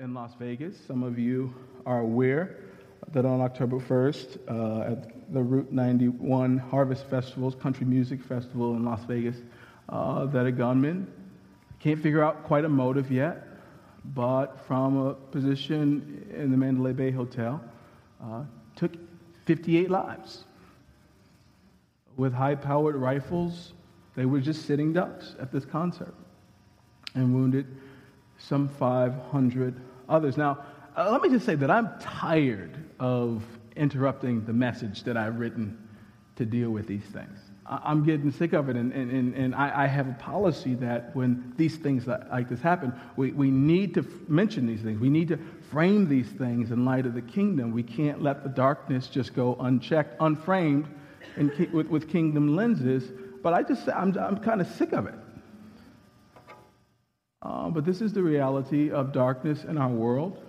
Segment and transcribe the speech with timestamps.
[0.00, 0.76] in Las Vegas.
[0.86, 2.56] Some of you are aware
[3.12, 8.84] that on October 1st, uh, at the Route 91 Harvest Festivals, Country Music Festival in
[8.84, 9.36] Las Vegas,
[9.88, 11.06] uh, that a gunman,
[11.78, 13.46] can't figure out quite a motive yet,
[14.14, 17.62] but from a position in the Mandalay Bay Hotel,
[18.22, 18.42] uh,
[18.74, 18.92] took
[19.44, 20.44] 58 lives.
[22.16, 23.72] With high powered rifles,
[24.14, 26.14] they were just sitting ducks at this concert
[27.14, 27.66] and wounded
[28.38, 30.36] some 500 others.
[30.36, 30.64] Now,
[30.96, 33.42] uh, let me just say that I'm tired of
[33.76, 35.76] interrupting the message that I've written
[36.36, 37.38] to deal with these things.
[37.68, 41.52] I'm getting sick of it, and, and, and I, I have a policy that when
[41.56, 45.00] these things like this happen, we, we need to mention these things.
[45.00, 45.38] We need to
[45.70, 47.72] frame these things in light of the kingdom.
[47.72, 50.86] We can't let the darkness just go unchecked, unframed,
[51.34, 53.10] and with, with kingdom lenses.
[53.42, 55.14] But I just, say I'm, I'm kind of sick of it.
[57.42, 60.42] Uh, but this is the reality of darkness in our world.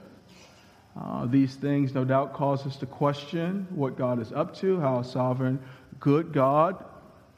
[1.00, 4.99] Uh, these things, no doubt, cause us to question what God is up to, how
[4.99, 5.60] a sovereign,
[5.99, 6.84] good God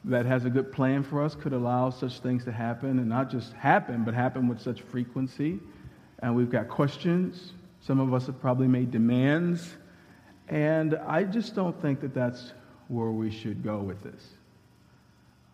[0.04, 3.30] that has a good plan for us could allow such things to happen, and not
[3.30, 5.58] just happen, but happen with such frequency.
[6.20, 7.52] And we've got questions.
[7.80, 9.76] Some of us have probably made demands.
[10.48, 12.52] And I just don't think that that's
[12.88, 14.26] where we should go with this.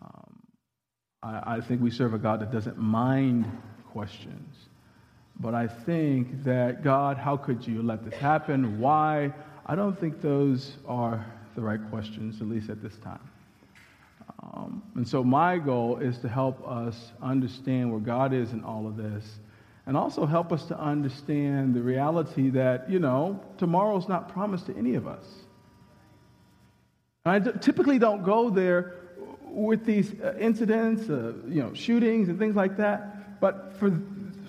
[0.01, 0.39] Um,
[1.21, 3.45] I, I think we serve a God that doesn't mind
[3.97, 4.55] questions.
[5.39, 8.79] But I think that, God, how could you let this happen?
[8.79, 9.33] Why?
[9.65, 13.27] I don't think those are the right questions, at least at this time.
[14.43, 18.85] Um, and so, my goal is to help us understand where God is in all
[18.85, 19.25] of this,
[19.87, 24.77] and also help us to understand the reality that, you know, tomorrow's not promised to
[24.77, 25.25] any of us.
[27.25, 28.93] And I d- typically don't go there
[29.41, 33.16] with these uh, incidents, uh, you know, shootings and things like that.
[33.39, 33.91] But for,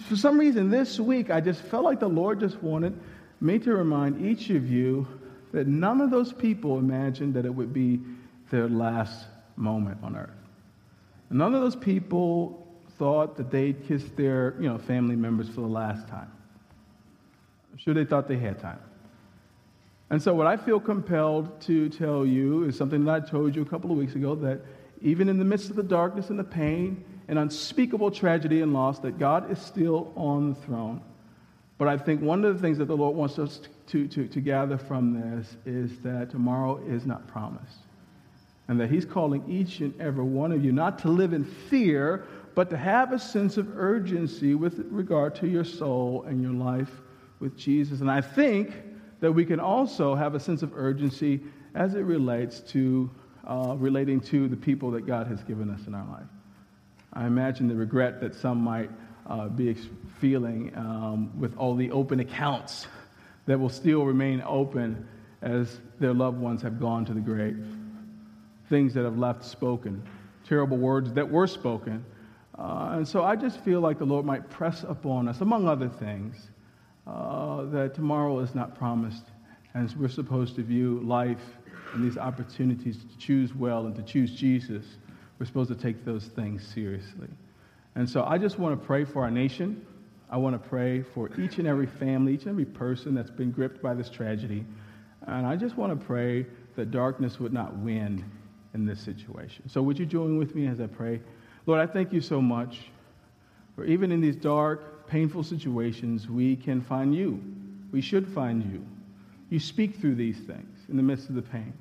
[0.08, 2.98] for some reason this week, I just felt like the Lord just wanted
[3.40, 5.06] me to remind each of you
[5.52, 8.00] that none of those people imagined that it would be
[8.50, 10.30] their last moment on earth.
[11.30, 12.66] None of those people
[12.98, 16.30] thought that they'd kiss their you know, family members for the last time.
[17.72, 18.80] I'm sure they thought they had time.
[20.10, 23.62] And so, what I feel compelled to tell you is something that I told you
[23.62, 24.60] a couple of weeks ago that
[25.02, 28.98] even in the midst of the darkness and the pain and unspeakable tragedy and loss,
[29.00, 31.02] that God is still on the throne.
[31.76, 34.40] But I think one of the things that the Lord wants us to, to, to
[34.40, 37.78] gather from this is that tomorrow is not promised
[38.68, 42.24] and that He's calling each and every one of you not to live in fear,
[42.54, 46.90] but to have a sense of urgency with regard to your soul and your life
[47.40, 48.00] with Jesus.
[48.00, 48.74] And I think
[49.20, 51.40] that we can also have a sense of urgency
[51.74, 53.10] as it relates to
[53.46, 56.26] uh, relating to the people that God has given us in our life.
[57.18, 58.90] I imagine the regret that some might
[59.26, 59.74] uh, be
[60.20, 62.86] feeling um, with all the open accounts
[63.46, 65.08] that will still remain open
[65.42, 67.66] as their loved ones have gone to the grave
[68.68, 70.02] things that have left spoken,
[70.46, 72.04] terrible words that were spoken.
[72.58, 75.88] Uh, and so I just feel like the Lord might press upon us, among other
[75.88, 76.50] things,
[77.06, 79.24] uh, that tomorrow is not promised.
[79.74, 81.40] And we're supposed to view life
[81.94, 84.84] and these opportunities to choose well and to choose Jesus.
[85.38, 87.28] We're supposed to take those things seriously.
[87.94, 89.84] And so I just want to pray for our nation.
[90.30, 93.50] I want to pray for each and every family, each and every person that's been
[93.50, 94.64] gripped by this tragedy.
[95.26, 96.46] And I just want to pray
[96.76, 98.24] that darkness would not win
[98.74, 99.68] in this situation.
[99.68, 101.20] So, would you join with me as I pray?
[101.66, 102.90] Lord, I thank you so much
[103.74, 107.42] for even in these dark, painful situations, we can find you.
[107.92, 108.84] We should find you.
[109.50, 111.72] You speak through these things in the midst of the pain.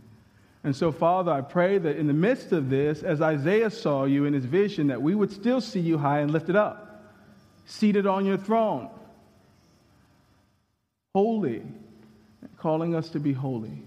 [0.64, 4.26] And so, Father, I pray that in the midst of this, as Isaiah saw you
[4.26, 7.14] in his vision, that we would still see you high and lifted up,
[7.66, 8.90] seated on your throne,
[11.14, 11.64] holy,
[12.58, 13.82] calling us to be holy.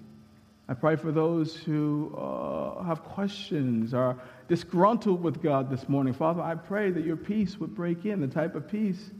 [0.68, 4.16] I pray for those who uh, have questions or
[4.46, 6.12] disgruntled with God this morning.
[6.12, 9.10] Father, I pray that your peace would break in, the type of peace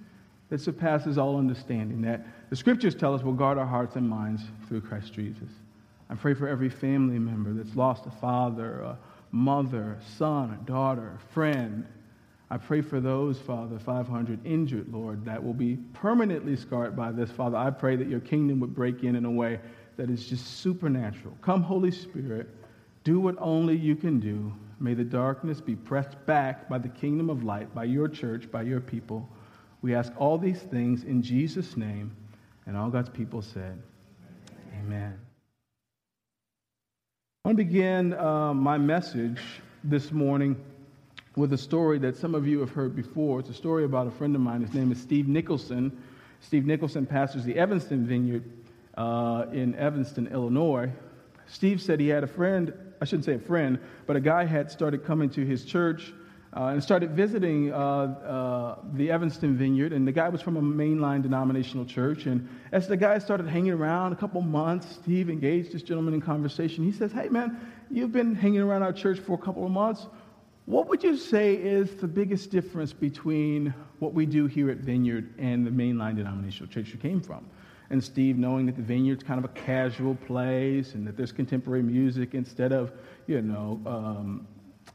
[0.48, 4.42] that surpasses all understanding, that the scriptures tell us will guard our hearts and minds
[4.68, 5.48] through Christ Jesus.
[6.10, 8.98] I pray for every family member that's lost a father, a
[9.30, 11.86] mother, son, a daughter, a friend.
[12.50, 17.30] I pray for those, Father, 500 injured, Lord, that will be permanently scarred by this.
[17.30, 19.60] Father, I pray that your kingdom would break in in a way
[19.96, 21.36] that is just supernatural.
[21.42, 22.48] Come, Holy Spirit,
[23.04, 24.52] do what only you can do.
[24.80, 28.62] May the darkness be pressed back by the kingdom of light, by your church, by
[28.62, 29.28] your people.
[29.80, 32.16] We ask all these things in Jesus' name.
[32.66, 33.80] And all God's people said,
[34.72, 34.86] Amen.
[34.86, 35.29] Amen.
[37.50, 39.40] Want to begin uh, my message
[39.82, 40.54] this morning
[41.34, 43.40] with a story that some of you have heard before.
[43.40, 44.60] It's a story about a friend of mine.
[44.60, 46.00] His name is Steve Nicholson.
[46.38, 48.44] Steve Nicholson pastors the Evanston Vineyard
[48.96, 50.92] uh, in Evanston, Illinois.
[51.48, 54.70] Steve said he had a friend, I shouldn't say a friend, but a guy had
[54.70, 56.12] started coming to his church
[56.56, 59.92] uh, and started visiting uh, uh, the Evanston Vineyard.
[59.92, 62.26] And the guy was from a mainline denominational church.
[62.26, 66.20] And as the guy started hanging around a couple months, Steve engaged this gentleman in
[66.20, 66.84] conversation.
[66.84, 67.60] He says, Hey, man,
[67.90, 70.06] you've been hanging around our church for a couple of months.
[70.66, 75.34] What would you say is the biggest difference between what we do here at Vineyard
[75.38, 77.46] and the mainline denominational church you came from?
[77.90, 81.82] And Steve, knowing that the Vineyard's kind of a casual place and that there's contemporary
[81.82, 82.92] music instead of,
[83.26, 84.46] you know, um,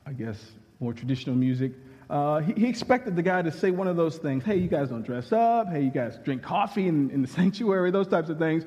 [0.06, 1.72] I guess, more traditional music.
[2.10, 4.90] Uh, he, he, expected the guy to say one of those things hey, you guys
[4.90, 5.70] don't dress up.
[5.70, 8.64] Hey, you guys drink coffee in, in the sanctuary, those types of things.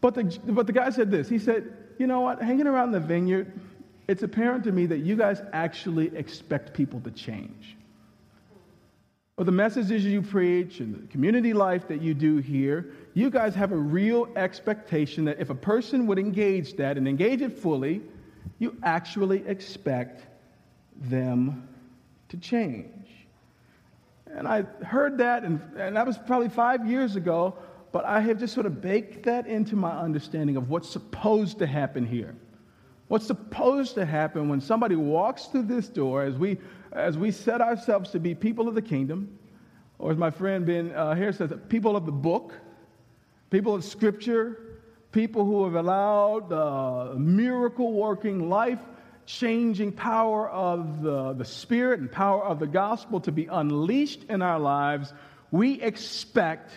[0.00, 3.00] But the, but the guy said this he said, you know what, hanging around the
[3.00, 3.52] vineyard,
[4.08, 7.76] it's apparent to me that you guys actually expect people to change.
[9.36, 13.54] Or the messages you preach and the community life that you do here, you guys
[13.54, 18.02] have a real expectation that if a person would engage that and engage it fully,
[18.58, 20.26] you actually expect
[21.00, 21.68] them
[22.28, 23.08] to change.
[24.26, 27.54] And I heard that, and, and that was probably five years ago,
[27.92, 31.66] but I have just sort of baked that into my understanding of what's supposed to
[31.66, 32.36] happen here.
[33.08, 36.58] What's supposed to happen when somebody walks through this door as we,
[36.92, 39.36] as we set ourselves to be people of the kingdom,
[39.98, 42.54] or as my friend Ben uh, Harris says, people of the book,
[43.50, 44.78] people of scripture,
[45.10, 48.78] people who have allowed the miracle working life
[49.38, 54.42] changing power of the, the Spirit and power of the gospel to be unleashed in
[54.42, 55.12] our lives,
[55.50, 56.72] we expect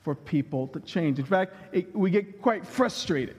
[0.00, 1.18] for people to change.
[1.18, 3.36] In fact, it, we get quite frustrated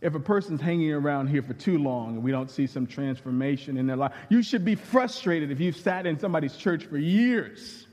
[0.00, 3.76] if a person's hanging around here for too long and we don't see some transformation
[3.76, 4.12] in their life.
[4.30, 7.86] You should be frustrated if you've sat in somebody's church for years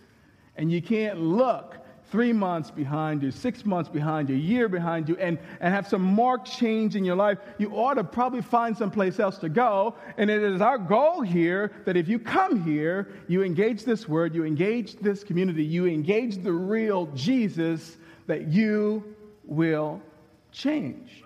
[0.55, 1.75] and you can't look
[2.09, 5.87] three months behind you, six months behind you, a year behind you, and, and have
[5.87, 9.95] some marked change in your life, you ought to probably find someplace else to go.
[10.17, 14.33] And it is our goal here that if you come here, you engage this word,
[14.33, 20.01] you engage this community, you engage the real Jesus, that you will
[20.51, 21.23] change.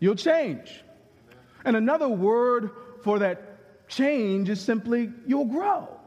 [0.00, 0.82] You'll change.
[1.64, 2.70] And another word
[3.02, 5.99] for that change is simply you'll grow.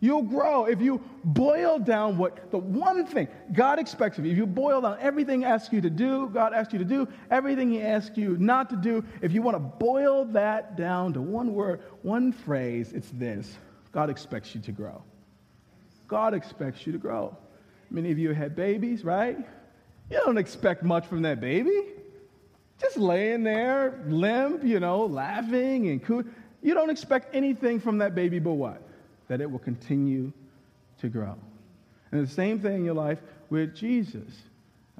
[0.00, 4.32] You'll grow if you boil down what the one thing God expects of you.
[4.32, 7.08] If you boil down everything He asks you to do, God asks you to do,
[7.30, 11.22] everything He asks you not to do, if you want to boil that down to
[11.22, 13.56] one word, one phrase, it's this
[13.92, 15.02] God expects you to grow.
[16.08, 17.36] God expects you to grow.
[17.90, 19.38] Many of you had babies, right?
[20.10, 21.82] You don't expect much from that baby.
[22.80, 26.22] Just laying there, limp, you know, laughing and cool.
[26.62, 28.85] You don't expect anything from that baby but what?
[29.28, 30.32] That it will continue
[31.00, 31.36] to grow.
[32.12, 33.18] And the same thing in your life
[33.50, 34.30] with Jesus.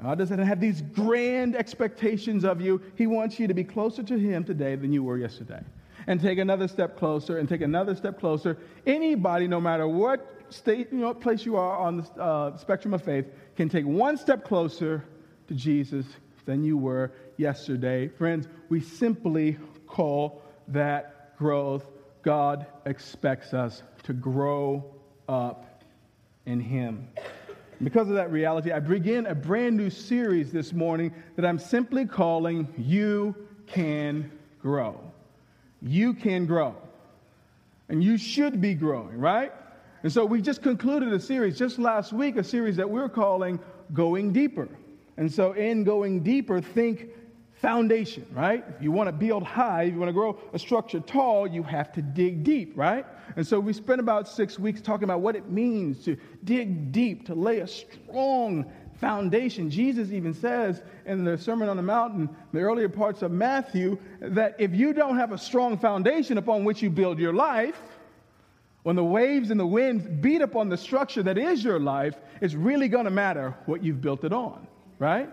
[0.02, 2.82] God doesn't have these grand expectations of you.
[2.96, 5.62] He wants you to be closer to Him today than you were yesterday.
[6.06, 8.58] And take another step closer and take another step closer.
[8.87, 13.02] Anybody, no matter what state, you know, place you are on the uh, spectrum of
[13.02, 13.26] faith,
[13.56, 15.05] can take one step closer
[15.49, 16.05] to Jesus
[16.44, 18.08] than you were yesterday.
[18.08, 19.56] Friends, we simply
[19.87, 21.84] call that growth.
[22.22, 24.85] God expects us to grow
[25.29, 25.82] up
[26.47, 27.08] in Him.
[27.82, 32.06] Because of that reality, I begin a brand new series this morning that I'm simply
[32.06, 33.34] calling You
[33.67, 34.31] Can
[34.63, 35.01] Grow.
[35.82, 36.75] You can grow.
[37.89, 39.53] And you should be growing, right?
[40.03, 43.58] And so we just concluded a series just last week, a series that we're calling
[43.93, 44.69] Going Deeper.
[45.17, 47.08] And so in Going Deeper, think
[47.56, 48.65] foundation, right?
[48.77, 51.63] If you want to build high, if you want to grow a structure tall, you
[51.63, 53.06] have to dig deep, right?
[53.36, 57.27] And so we spent about six weeks talking about what it means to dig deep,
[57.27, 58.70] to lay a strong
[59.01, 59.70] foundation.
[59.70, 64.55] Jesus even says in the Sermon on the Mountain, the earlier parts of Matthew, that
[64.58, 67.81] if you don't have a strong foundation upon which you build your life,
[68.82, 72.55] when the waves and the winds beat upon the structure that is your life, it's
[72.55, 74.67] really going to matter what you've built it on,
[74.98, 75.29] right?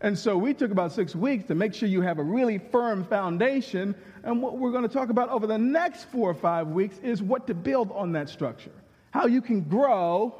[0.00, 3.04] And so we took about six weeks to make sure you have a really firm
[3.04, 3.94] foundation.
[4.24, 7.22] And what we're going to talk about over the next four or five weeks is
[7.22, 8.72] what to build on that structure.
[9.10, 10.34] How you can grow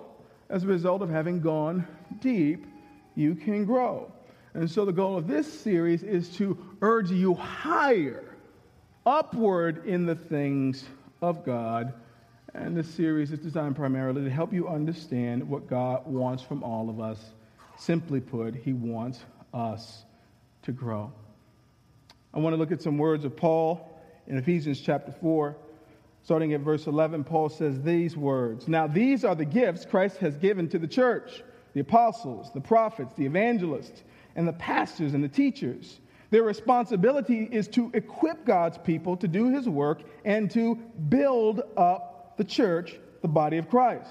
[0.51, 1.87] as a result of having gone
[2.21, 2.67] deep,
[3.15, 4.13] you can grow.
[4.55, 8.37] And so the goal of this series is to urge you higher,
[9.05, 10.85] upward in the things
[11.23, 11.95] of God.
[12.55, 16.89] And this series is designed primarily to help you understand what God wants from all
[16.89, 17.33] of us.
[17.79, 19.21] Simply put, He wants
[19.57, 20.05] us
[20.63, 21.13] to grow.
[22.35, 23.89] I want to look at some words of Paul
[24.27, 25.57] in Ephesians chapter 4.
[26.23, 30.37] Starting at verse 11, Paul says these words Now, these are the gifts Christ has
[30.37, 34.03] given to the church the apostles, the prophets, the evangelists,
[34.35, 36.01] and the pastors and the teachers.
[36.31, 40.75] Their responsibility is to equip God's people to do his work and to
[41.09, 44.11] build up the church, the body of Christ.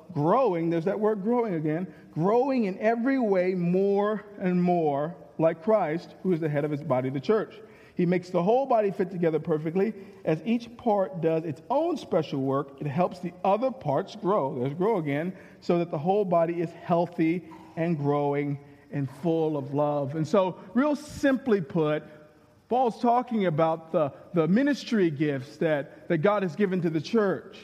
[0.13, 6.15] growing, there's that word growing again, growing in every way more and more like Christ,
[6.23, 7.55] who is the head of his body, the church.
[7.95, 9.93] He makes the whole body fit together perfectly.
[10.23, 14.59] As each part does its own special work, it helps the other parts grow.
[14.59, 17.43] There's grow again, so that the whole body is healthy
[17.75, 18.59] and growing
[18.91, 20.15] and full of love.
[20.15, 22.03] And so, real simply put,
[22.69, 27.57] Paul's talking about the, the ministry gifts that, that God has given to the church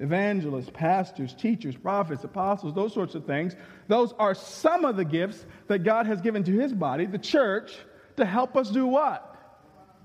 [0.00, 3.54] evangelists, pastors, teachers, prophets, apostles, those sorts of things.
[3.88, 7.72] Those are some of the gifts that God has given to his body, the church,
[8.16, 9.28] to help us do what?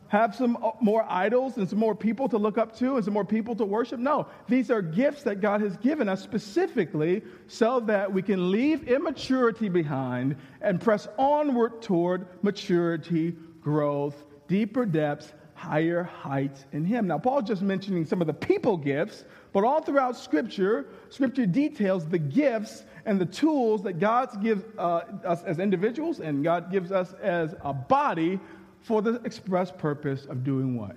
[0.09, 3.13] Have some uh, more idols and some more people to look up to and some
[3.13, 3.99] more people to worship?
[3.99, 4.27] No.
[4.47, 9.67] These are gifts that God has given us specifically so that we can leave immaturity
[9.67, 17.07] behind and press onward toward maturity, growth, deeper depths, higher heights in Him.
[17.07, 22.07] Now, Paul's just mentioning some of the people gifts, but all throughout Scripture, Scripture details
[22.07, 26.91] the gifts and the tools that God gives uh, us as individuals and God gives
[26.91, 28.39] us as a body
[28.81, 30.95] for the express purpose of doing what?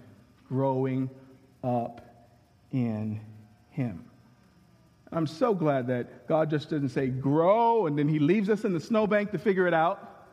[0.48, 1.08] Growing
[1.62, 2.00] up
[2.72, 3.20] in
[3.70, 4.04] Him.
[5.12, 8.72] I'm so glad that God just doesn't say grow and then He leaves us in
[8.72, 10.26] the snowbank to figure it out.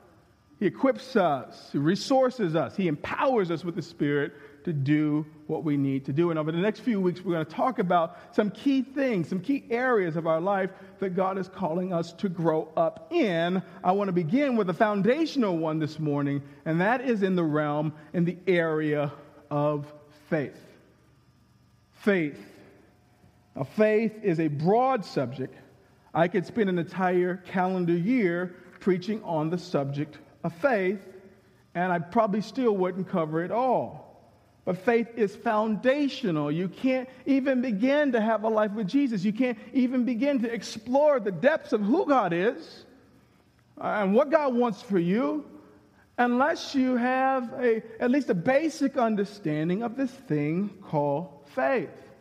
[0.59, 4.33] He equips us, He resources us, He empowers us with the Spirit
[4.65, 6.29] to do what we need to do.
[6.29, 9.39] And over the next few weeks, we're going to talk about some key things, some
[9.39, 13.61] key areas of our life that God is calling us to grow up in.
[13.83, 17.43] I want to begin with a foundational one this morning, and that is in the
[17.43, 19.11] realm, in the area
[19.49, 19.91] of
[20.29, 20.59] faith.
[21.93, 22.39] Faith.
[23.55, 25.55] Now, faith is a broad subject.
[26.13, 30.99] I could spend an entire calendar year preaching on the subject of faith,
[31.73, 34.06] and I probably still wouldn't cover it all.
[34.67, 36.51] But faith is foundational.
[36.51, 39.23] You can't even begin to have a life with Jesus.
[39.23, 42.83] You can't even begin to explore the depths of who God is
[43.77, 45.45] and what God wants for you
[46.17, 52.11] unless you have a, at least a basic understanding of this thing called faith.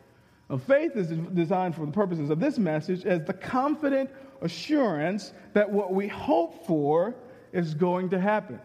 [0.49, 4.09] Now, faith is designed for the purposes of this message as the confident
[4.41, 7.13] assurance that what we hope for
[7.51, 8.61] is going to happen.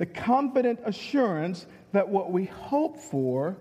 [0.00, 3.56] The confident assurance that what we hope for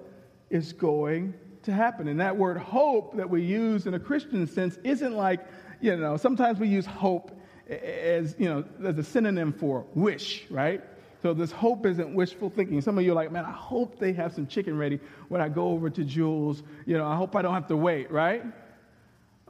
[0.50, 1.34] is going
[1.64, 2.08] to happen.
[2.08, 5.46] And that word hope that we use in a Christian sense isn't like,
[5.82, 7.32] you know, sometimes we use hope
[7.70, 10.82] as, you know, as a synonym for wish, right?
[11.22, 12.80] So this hope isn't wishful thinking.
[12.82, 15.50] Some of you are like, man, I hope they have some chicken ready when I
[15.50, 16.64] go over to Jules.
[16.86, 18.44] You know, I hope I don't have to wait, right?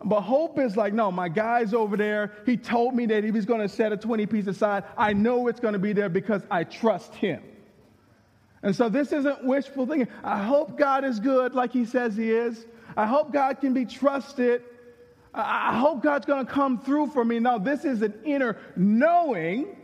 [0.03, 2.31] But hope is like, no, my guy's over there.
[2.45, 4.85] He told me that he was going to set a 20 piece aside.
[4.97, 7.43] I know it's going to be there because I trust him.
[8.61, 10.07] And so this isn't wishful thinking.
[10.23, 12.65] I hope God is good like he says he is.
[12.97, 14.63] I hope God can be trusted.
[15.33, 17.39] I hope God's going to come through for me.
[17.39, 19.77] Now, this is an inner knowing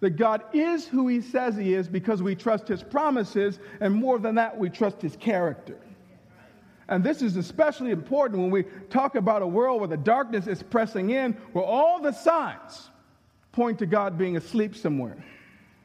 [0.00, 4.18] that God is who he says he is because we trust his promises, and more
[4.18, 5.78] than that, we trust his character.
[6.88, 10.62] And this is especially important when we talk about a world where the darkness is
[10.62, 12.90] pressing in, where all the signs
[13.52, 15.24] point to God being asleep somewhere.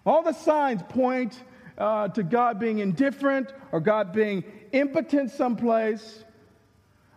[0.05, 1.43] All the signs point
[1.77, 6.23] uh, to God being indifferent or God being impotent someplace.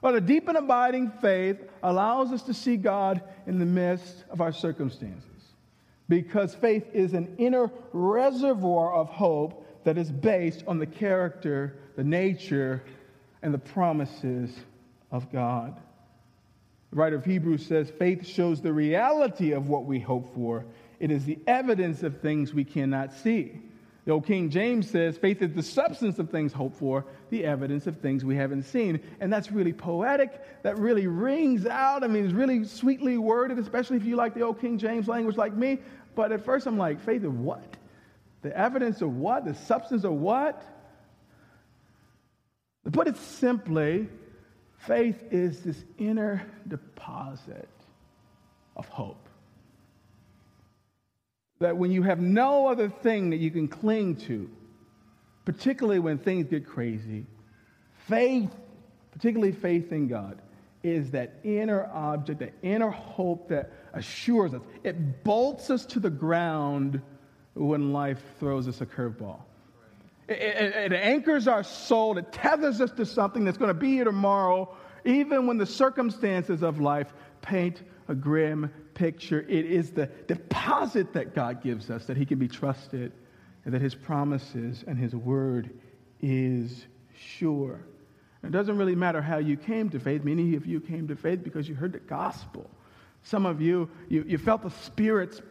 [0.01, 4.41] But a deep and abiding faith allows us to see God in the midst of
[4.41, 5.25] our circumstances
[6.09, 12.05] because faith is an inner reservoir of hope that is based on the character, the
[12.05, 12.83] nature,
[13.43, 14.57] and the promises
[15.11, 15.77] of God.
[16.91, 20.65] The writer of Hebrews says faith shows the reality of what we hope for,
[20.99, 23.61] it is the evidence of things we cannot see.
[24.09, 27.87] The old King James says, faith is the substance of things hoped for, the evidence
[27.87, 29.01] of things we haven't seen.
[29.21, 30.63] And that's really poetic.
[30.63, 32.03] That really rings out.
[32.03, 35.37] I mean, it's really sweetly worded, especially if you like the old King James language
[35.37, 35.81] like me.
[36.15, 37.77] But at first, I'm like, faith of what?
[38.41, 39.45] The evidence of what?
[39.45, 40.65] The substance of what?
[42.87, 44.09] To put it simply,
[44.79, 47.69] faith is this inner deposit
[48.75, 49.28] of hope.
[51.61, 54.49] That when you have no other thing that you can cling to,
[55.45, 57.27] particularly when things get crazy,
[58.07, 58.51] faith,
[59.13, 60.41] particularly faith in God,
[60.83, 64.63] is that inner object, that inner hope that assures us.
[64.85, 67.01] It bolts us to the ground
[67.55, 69.41] when life throws us a curveball.
[70.29, 72.19] It, it, it, anchors our soul.
[72.19, 76.63] It tethers us to something that's going to be here tomorrow, even when the circumstances
[76.63, 79.45] of life paint a grim picture.
[79.49, 83.13] It is the deposit that God gives us that He can be trusted
[83.65, 85.71] and that His promises and His word
[86.21, 86.87] is
[87.17, 87.81] sure.
[88.43, 90.25] It doesn't really matter how you came to faith.
[90.25, 92.71] Many of you came to faith because you heard the gospel.
[93.25, 95.43] Some of you, you, you felt the Spirit's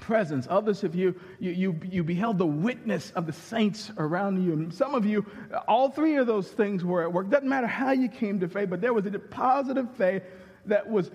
[0.00, 0.46] presence.
[0.48, 4.52] Others of you, you, you, you beheld the witness of the saints around you.
[4.52, 5.26] And some of you,
[5.68, 7.28] all three of those things were at work.
[7.28, 10.22] Doesn't matter how you came to faith, but there was a deposit of faith
[10.66, 11.10] that was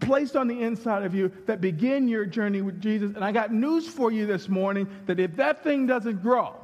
[0.00, 3.14] placed on the inside of you that begin your journey with Jesus.
[3.14, 6.54] And I got news for you this morning that if that thing doesn't grow,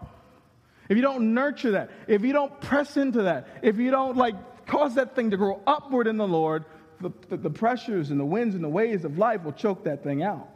[0.89, 4.35] if you don't nurture that, if you don't press into that, if you don't like
[4.67, 6.65] cause that thing to grow upward in the Lord,
[7.01, 10.03] the, the, the pressures and the winds and the waves of life will choke that
[10.03, 10.49] thing out.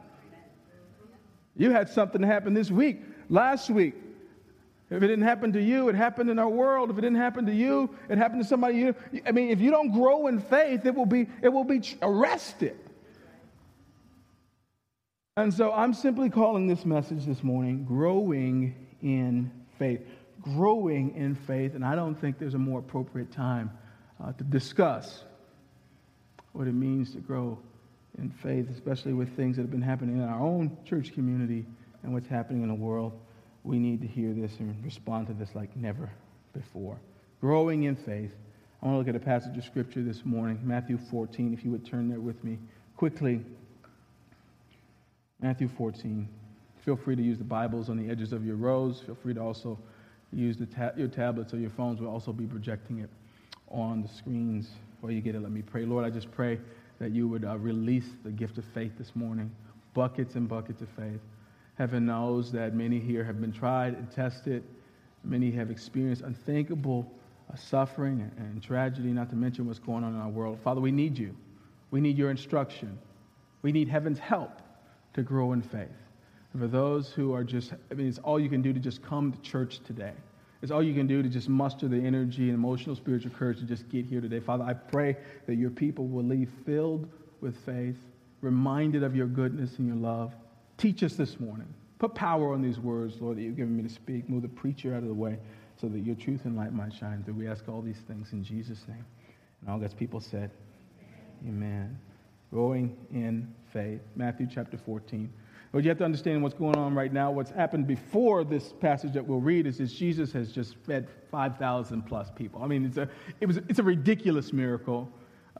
[1.56, 3.94] You had something happen this week, last week.
[4.88, 6.90] If it didn't happen to you, it happened in our world.
[6.90, 8.94] If it didn't happen to you, it happened to somebody you.
[9.26, 12.78] I mean, if you don't grow in faith, it will be it will be arrested.
[15.36, 20.00] And so I'm simply calling this message this morning growing in faith.
[20.40, 23.70] Growing in faith, and I don't think there's a more appropriate time
[24.22, 25.24] uh, to discuss
[26.52, 27.58] what it means to grow
[28.18, 31.66] in faith, especially with things that have been happening in our own church community
[32.02, 33.12] and what's happening in the world.
[33.66, 36.08] We need to hear this and respond to this like never
[36.52, 37.00] before.
[37.40, 38.30] Growing in faith.
[38.80, 41.72] I want to look at a passage of scripture this morning, Matthew 14, if you
[41.72, 42.58] would turn there with me
[42.96, 43.40] quickly.
[45.40, 46.28] Matthew 14.
[46.84, 49.00] Feel free to use the Bibles on the edges of your rows.
[49.04, 49.76] Feel free to also
[50.32, 52.00] use ta- your tablets or your phones.
[52.00, 53.10] We'll also be projecting it
[53.68, 55.42] on the screens while you get it.
[55.42, 55.84] Let me pray.
[55.84, 56.60] Lord, I just pray
[57.00, 59.50] that you would uh, release the gift of faith this morning,
[59.92, 61.20] buckets and buckets of faith.
[61.76, 64.64] Heaven knows that many here have been tried and tested.
[65.24, 67.10] Many have experienced unthinkable
[67.52, 70.58] uh, suffering and, and tragedy, not to mention what's going on in our world.
[70.64, 71.36] Father, we need you.
[71.90, 72.98] We need your instruction.
[73.62, 74.62] We need heaven's help
[75.14, 75.88] to grow in faith.
[76.52, 79.02] And for those who are just, I mean, it's all you can do to just
[79.02, 80.12] come to church today.
[80.62, 83.64] It's all you can do to just muster the energy and emotional, spiritual courage to
[83.64, 84.40] just get here today.
[84.40, 87.08] Father, I pray that your people will leave filled
[87.42, 87.98] with faith,
[88.40, 90.32] reminded of your goodness and your love.
[90.78, 91.72] Teach us this morning.
[91.98, 94.28] Put power on these words, Lord, that you've given me to speak.
[94.28, 95.38] Move the preacher out of the way
[95.80, 97.34] so that your truth and light might shine through.
[97.34, 99.04] We ask all these things in Jesus' name.
[99.60, 100.50] And all God's people said,
[101.46, 101.98] Amen.
[102.50, 104.00] Growing in faith.
[104.14, 105.32] Matthew chapter 14.
[105.72, 107.30] But you have to understand what's going on right now.
[107.30, 112.02] What's happened before this passage that we'll read is, is Jesus has just fed 5,000
[112.02, 112.62] plus people.
[112.62, 113.08] I mean, it's a,
[113.40, 115.10] it was, it's a ridiculous miracle.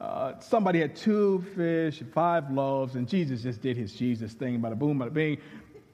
[0.00, 4.78] Uh, somebody had two fish, five loaves, and Jesus just did his Jesus thing, bada
[4.78, 5.38] boom, bada bing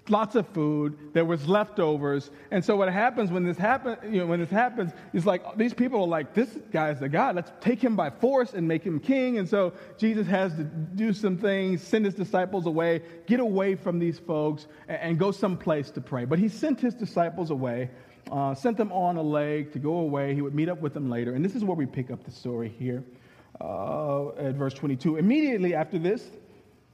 [0.09, 0.97] lots of food.
[1.13, 2.31] There was leftovers.
[2.51, 5.75] And so what happens when this happens, you know, when this happens, is like these
[5.75, 7.37] people are like, this guy's the God.
[7.37, 9.39] Let's take him by force and make him king.
[9.39, 13.99] And so Jesus has to do some things, send his disciples away, get away from
[13.99, 16.25] these folks, and, and go someplace to pray.
[16.25, 17.91] But he sent his disciples away.
[18.31, 20.33] Uh, sent them on a leg to go away.
[20.33, 21.35] He would meet up with them later.
[21.35, 23.03] And this is where we pick up the story here
[23.61, 25.17] uh, at verse 22.
[25.17, 26.25] Immediately after this,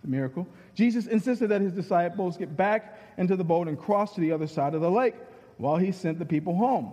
[0.02, 4.20] the miracle, Jesus insisted that his disciples get back into the boat and cross to
[4.20, 5.14] the other side of the lake
[5.56, 6.92] while he sent the people home.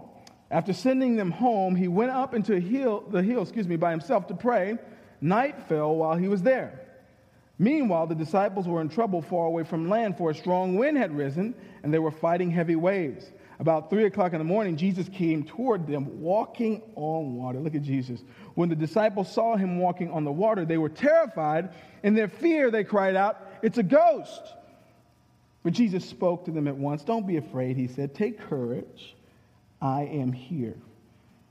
[0.51, 4.27] After sending them home, he went up into hill, the hill excuse me, by himself
[4.27, 4.77] to pray.
[5.21, 6.81] Night fell while he was there.
[7.57, 11.15] Meanwhile, the disciples were in trouble far away from land, for a strong wind had
[11.15, 13.25] risen, and they were fighting heavy waves.
[13.59, 17.59] About three o'clock in the morning, Jesus came toward them walking on water.
[17.59, 18.21] Look at Jesus.
[18.55, 21.73] When the disciples saw him walking on the water, they were terrified.
[22.03, 24.41] In their fear, they cried out, It's a ghost.
[25.63, 27.03] But Jesus spoke to them at once.
[27.03, 28.13] Don't be afraid, he said.
[28.13, 29.15] Take courage.
[29.81, 30.77] I am here.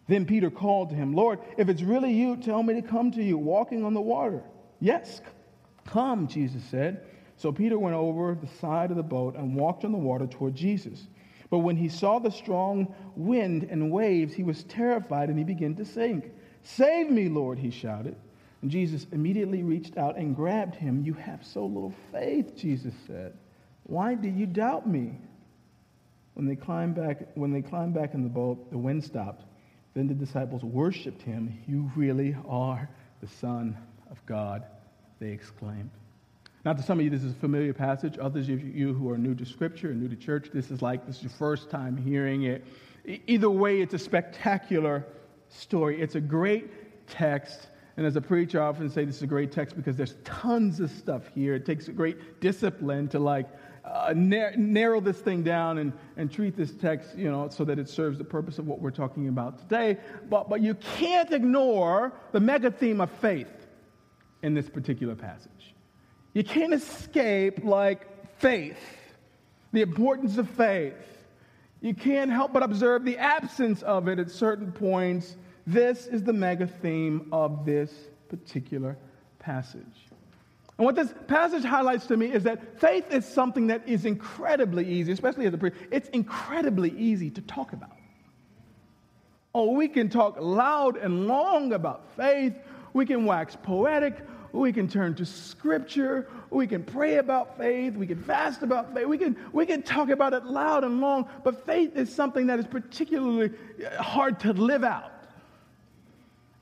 [0.07, 3.23] Then Peter called to him, Lord, if it's really you, tell me to come to
[3.23, 4.43] you walking on the water.
[4.79, 5.21] Yes,
[5.87, 7.07] come, Jesus said.
[7.37, 10.55] So Peter went over the side of the boat and walked on the water toward
[10.55, 11.07] Jesus.
[11.55, 15.77] But when he saw the strong wind and waves, he was terrified and he began
[15.77, 16.33] to sink.
[16.65, 18.17] Save me, Lord, he shouted.
[18.61, 21.05] And Jesus immediately reached out and grabbed him.
[21.05, 23.35] You have so little faith, Jesus said.
[23.85, 25.17] Why do you doubt me?
[26.33, 29.45] When they climbed back, when they climbed back in the boat, the wind stopped.
[29.95, 31.57] Then the disciples worshiped him.
[31.69, 32.91] You really are
[33.21, 33.79] the Son
[34.11, 34.65] of God,
[35.21, 35.91] they exclaimed.
[36.65, 38.17] Now, to some of you, this is a familiar passage.
[38.19, 41.07] Others of you who are new to Scripture and new to church, this is like
[41.07, 42.65] this is your first time hearing it.
[43.27, 45.05] Either way, it's a spectacular
[45.51, 46.01] story.
[46.01, 47.69] It's a great text.
[47.99, 50.81] And as a preacher, I often say this is a great text because there's tons
[50.81, 51.55] of stuff here.
[51.55, 53.47] It takes a great discipline to like
[53.85, 57.91] uh, narrow this thing down and, and treat this text, you know, so that it
[57.91, 59.99] serves the purpose of what we're talking about today.
[60.31, 63.67] But, but you can't ignore the mega theme of faith
[64.43, 65.74] in this particular passage.
[66.35, 68.07] You can't escape like
[68.39, 68.77] faith,
[69.73, 70.95] the importance of faith.
[71.81, 75.37] You can't help but observe the absence of it at certain points.
[75.67, 77.93] This is the mega theme of this
[78.29, 78.97] particular
[79.39, 80.09] passage.
[80.77, 84.85] And what this passage highlights to me is that faith is something that is incredibly
[84.85, 87.93] easy, especially as a priest, it's incredibly easy to talk about.
[89.55, 92.55] Oh, we can talk loud and long about faith.
[92.93, 94.17] We can wax poetic.
[94.55, 96.29] We can turn to scripture.
[96.49, 97.97] We can pray about faith.
[97.97, 99.05] We can fast about faith.
[99.05, 101.29] We can, we can talk about it loud and long.
[101.43, 103.51] But faith is something that is particularly
[103.85, 105.11] uh, hard to live out.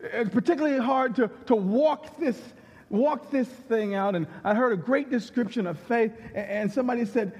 [0.00, 2.40] It's particularly hard to, to walk this
[2.88, 4.14] walk this thing out.
[4.14, 6.12] And I heard a great description of faith.
[6.34, 7.38] And somebody said,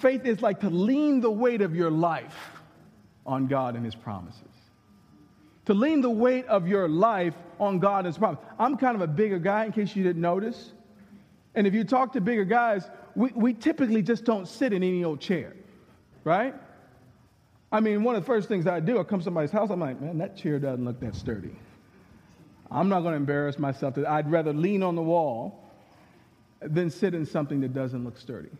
[0.00, 2.60] faith is like to lean the weight of your life
[3.24, 4.51] on God and His promises
[5.66, 8.40] to lean the weight of your life on God and His promise.
[8.58, 10.72] I'm kind of a bigger guy, in case you didn't notice.
[11.54, 15.04] And if you talk to bigger guys, we, we typically just don't sit in any
[15.04, 15.54] old chair,
[16.24, 16.54] right?
[17.70, 19.80] I mean, one of the first things I do, I come to somebody's house, I'm
[19.80, 21.56] like, man, that chair doesn't look that sturdy.
[22.70, 23.94] I'm not going to embarrass myself.
[23.94, 25.62] That I'd rather lean on the wall
[26.60, 28.50] than sit in something that doesn't look sturdy.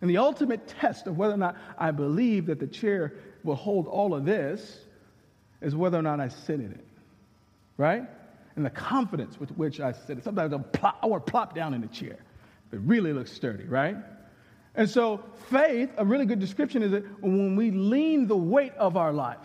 [0.00, 3.86] And the ultimate test of whether or not I believe that the chair will hold
[3.86, 4.83] all of this
[5.60, 6.86] is whether or not I sit in it,
[7.76, 8.04] right?
[8.56, 10.22] And the confidence with which I sit.
[10.22, 12.16] Sometimes I'll plop, I want to plop down in the chair.
[12.72, 13.96] It really looks sturdy, right?
[14.74, 18.96] And so, faith, a really good description is that when we lean the weight of
[18.96, 19.38] our life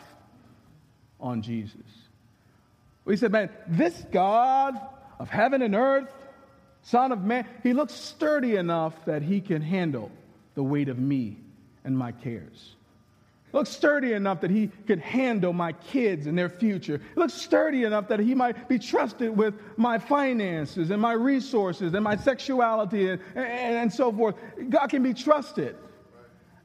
[1.19, 1.81] on Jesus.
[3.05, 4.79] We said, man, this God
[5.19, 6.11] of heaven and earth,
[6.81, 10.11] Son of Man, he looks sturdy enough that he can handle
[10.55, 11.37] the weight of me
[11.83, 12.75] and my cares
[13.51, 17.01] looks sturdy enough that he could handle my kids and their future.
[17.13, 21.93] He looks sturdy enough that he might be trusted with my finances and my resources
[21.93, 24.35] and my sexuality and, and, and so forth.
[24.69, 25.75] God can be trusted.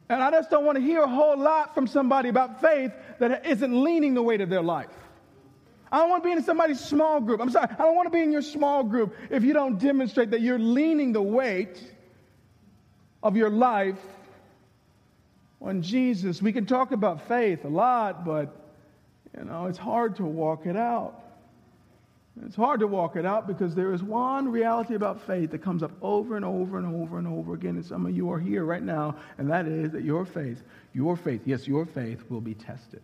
[0.09, 3.47] And I just don't want to hear a whole lot from somebody about faith that
[3.47, 4.91] isn't leaning the weight of their life.
[5.91, 7.41] I don't want to be in somebody's small group.
[7.41, 10.33] I'm sorry, I don't want to be in your small group if you don't demonstrate
[10.33, 11.81] that you're leaning the weight
[13.23, 13.99] of your life
[15.65, 16.41] on Jesus.
[16.43, 18.55] We can talk about faith a lot, but
[19.37, 21.21] you know, it's hard to walk it out.
[22.45, 25.83] It's hard to walk it out because there is one reality about faith that comes
[25.83, 27.77] up over and over and over and over again.
[27.77, 31.17] And some of you are here right now, and that is that your faith, your
[31.17, 33.03] faith, yes, your faith will be tested.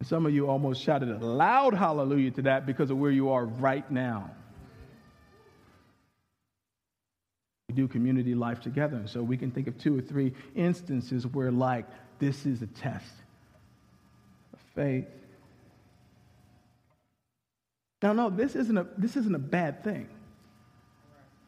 [0.00, 3.30] And some of you almost shouted a loud hallelujah to that because of where you
[3.30, 4.30] are right now.
[7.70, 8.96] We do community life together.
[8.96, 11.86] And so we can think of two or three instances where, like,
[12.18, 13.12] this is a test
[14.52, 15.06] of faith.
[18.02, 20.08] Now, no, this isn't a, this isn't a bad thing.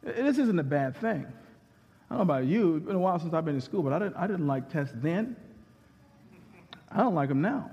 [0.01, 1.25] This isn't a bad thing.
[2.09, 2.77] I don't know about you.
[2.77, 4.71] It's been a while since I've been in school, but I didn't, I didn't like
[4.71, 5.35] tests then.
[6.89, 7.69] I don't like them now.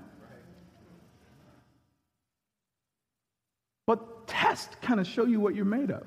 [3.87, 6.05] But tests kind of show you what you're made of.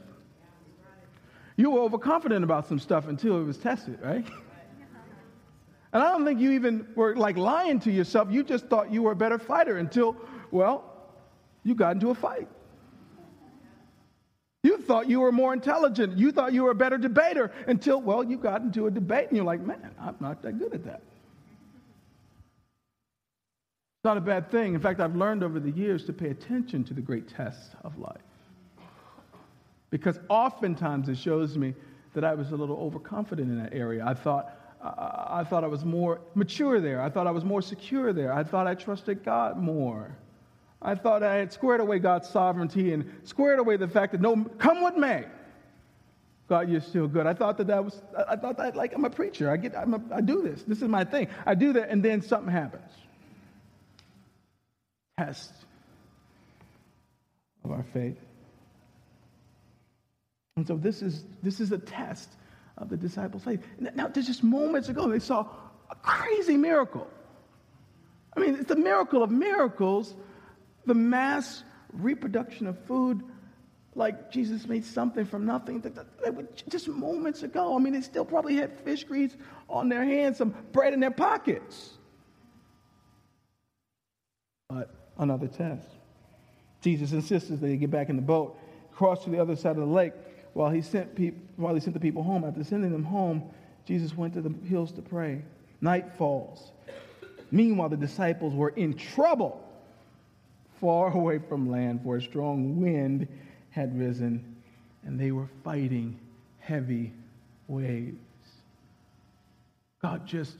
[1.57, 4.27] You were overconfident about some stuff until it was tested, right?
[5.93, 8.27] And I don't think you even were like lying to yourself.
[8.29, 10.17] You just thought you were a better fighter until,
[10.51, 10.93] well,
[11.63, 12.49] you got into a fight.
[14.65, 16.19] You thought you were more intelligent.
[16.19, 19.37] You thought you were a better debater until, well, you got into a debate and
[19.37, 21.03] you're like, man, I'm not that good at that.
[23.99, 24.75] It's not a bad thing.
[24.75, 27.97] In fact, I've learned over the years to pay attention to the great tests of
[27.99, 28.21] life
[29.95, 31.73] because oftentimes it shows me
[32.15, 34.05] that I was a little overconfident in that area.
[34.05, 37.01] I thought, I, I thought I was more mature there.
[37.01, 38.33] I thought I was more secure there.
[38.33, 40.11] I thought I trusted God more.
[40.83, 44.45] I thought I had squared away God's sovereignty and squared away the fact that no,
[44.59, 45.27] come what may.
[46.49, 47.29] God, you're still good.
[47.29, 49.49] I thought that that was, I thought that like I'm a preacher.
[49.49, 50.65] I get, I'm a, I do this.
[50.65, 51.29] This is my thing.
[51.47, 52.91] I do that, and then something happens.
[55.21, 55.53] Test
[57.63, 58.24] of our faith.
[60.57, 62.29] And so this is, this is a test
[62.79, 63.63] of the disciples' faith.
[63.79, 65.47] Now, just moments ago, they saw
[65.91, 67.09] a crazy miracle.
[68.37, 70.15] I mean, it's the miracle of miracles,
[70.87, 71.63] the mass
[71.93, 73.23] reproduction of food
[73.97, 75.83] like Jesus made something from nothing
[76.69, 77.77] just moments ago.
[77.77, 79.37] I mean, they still probably had fish grease
[79.69, 81.91] on their hands, some bread in their pockets.
[84.69, 85.87] But another test.
[86.81, 88.59] Jesus insists that they get back in the boat,
[88.93, 90.13] cross to the other side of the lake.
[90.55, 93.43] While he sent people, while he sent the people home, after sending them home,
[93.85, 95.43] Jesus went to the hills to pray.
[95.81, 96.73] Night falls.
[97.51, 99.63] Meanwhile, the disciples were in trouble,
[100.81, 103.29] far away from land, for a strong wind
[103.71, 104.57] had risen,
[105.05, 106.19] and they were fighting
[106.61, 107.13] heavy
[107.69, 108.17] waves.
[110.01, 110.57] God just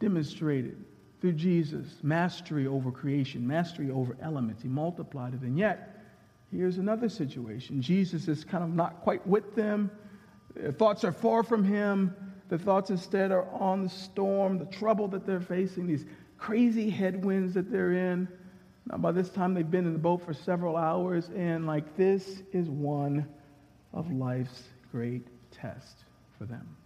[0.00, 0.84] demonstrated
[1.20, 4.62] through Jesus mastery over creation, mastery over elements.
[4.62, 5.40] He multiplied it.
[5.40, 5.97] And yet,
[6.52, 7.82] here's another situation.
[7.82, 9.90] Jesus is kind of not quite with them.
[10.54, 12.14] Their thoughts are far from him.
[12.48, 16.06] The thoughts instead are on the storm, the trouble that they're facing, these
[16.38, 18.28] crazy headwinds that they're in.
[18.86, 22.42] Now, by this time, they've been in the boat for several hours, and like this
[22.52, 23.26] is one
[23.92, 26.04] of life's great tests
[26.38, 26.76] for them.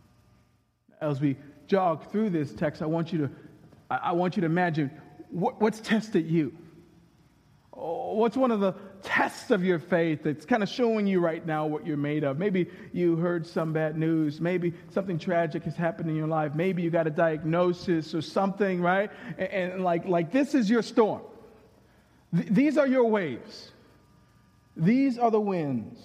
[1.01, 1.37] As we
[1.69, 3.31] jog through this text, I want you to,
[3.91, 4.91] I want you to imagine
[5.31, 6.53] what, what's tested you.
[7.73, 11.45] Oh, what's one of the tests of your faith that's kind of showing you right
[11.47, 12.39] now what you're made of?
[12.39, 14.41] Maybe you heard some bad news.
[14.41, 16.55] Maybe something tragic has happened in your life.
[16.55, 19.11] Maybe you got a diagnosis or something, right?
[19.39, 21.23] And, and like, like this is your storm.
[22.35, 23.73] Th- these are your waves.
[24.77, 26.01] These are the winds.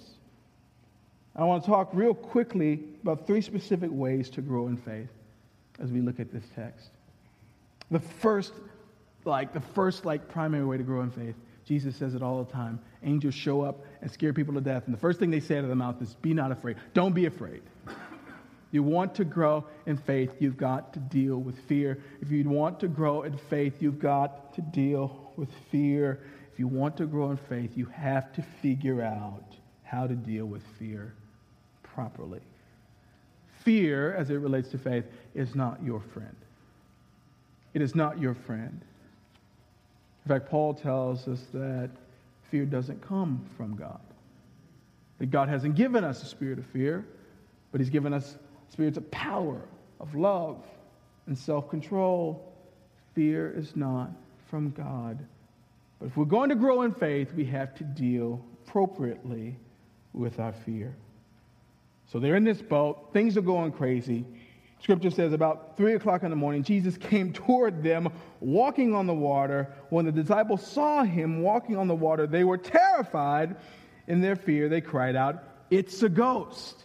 [1.34, 5.08] I want to talk real quickly about three specific ways to grow in faith
[5.80, 6.90] as we look at this text.
[7.90, 8.52] The first,
[9.24, 11.36] like, the first, like, primary way to grow in faith,
[11.68, 12.80] Jesus says it all the time.
[13.02, 14.84] Angels show up and scare people to death.
[14.86, 16.76] And the first thing they say out of their mouth is, Be not afraid.
[16.94, 17.62] Don't be afraid.
[18.70, 22.02] You want to grow in faith, you've got to deal with fear.
[22.20, 26.20] If you want to grow in faith, you've got to deal with fear.
[26.52, 30.44] If you want to grow in faith, you have to figure out how to deal
[30.44, 31.14] with fear
[31.82, 32.42] properly.
[33.64, 36.36] Fear, as it relates to faith, is not your friend.
[37.72, 38.82] It is not your friend.
[40.28, 41.88] In fact, Paul tells us that
[42.50, 44.02] fear doesn't come from God.
[45.20, 47.06] That God hasn't given us a spirit of fear,
[47.72, 48.36] but He's given us
[48.68, 49.62] spirits of power,
[50.00, 50.62] of love,
[51.28, 52.52] and self control.
[53.14, 54.10] Fear is not
[54.50, 55.18] from God.
[55.98, 59.56] But if we're going to grow in faith, we have to deal appropriately
[60.12, 60.94] with our fear.
[62.04, 64.26] So they're in this boat, things are going crazy.
[64.80, 68.08] Scripture says about three o'clock in the morning, Jesus came toward them
[68.40, 69.72] walking on the water.
[69.90, 73.56] When the disciples saw him walking on the water, they were terrified.
[74.06, 76.84] In their fear, they cried out, It's a ghost.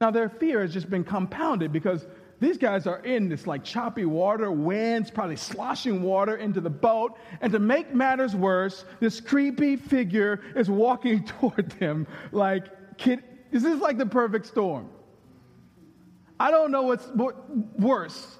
[0.00, 2.06] Now, their fear has just been compounded because
[2.40, 7.16] these guys are in this like choppy water, winds, probably sloshing water into the boat.
[7.40, 13.62] And to make matters worse, this creepy figure is walking toward them like, kid, this
[13.62, 14.90] is like the perfect storm.
[16.42, 17.06] I don't know what's
[17.78, 18.36] worse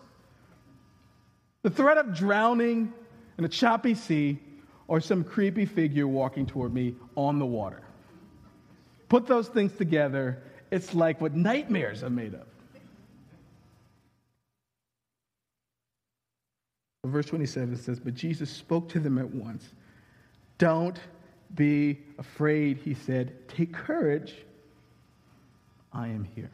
[1.62, 2.92] the threat of drowning
[3.38, 4.40] in a choppy sea
[4.88, 7.80] or some creepy figure walking toward me on the water.
[9.08, 12.46] Put those things together, it's like what nightmares are made of.
[17.04, 19.64] Verse 27 says, But Jesus spoke to them at once.
[20.58, 20.98] Don't
[21.54, 23.48] be afraid, he said.
[23.48, 24.34] Take courage.
[25.92, 26.50] I am here.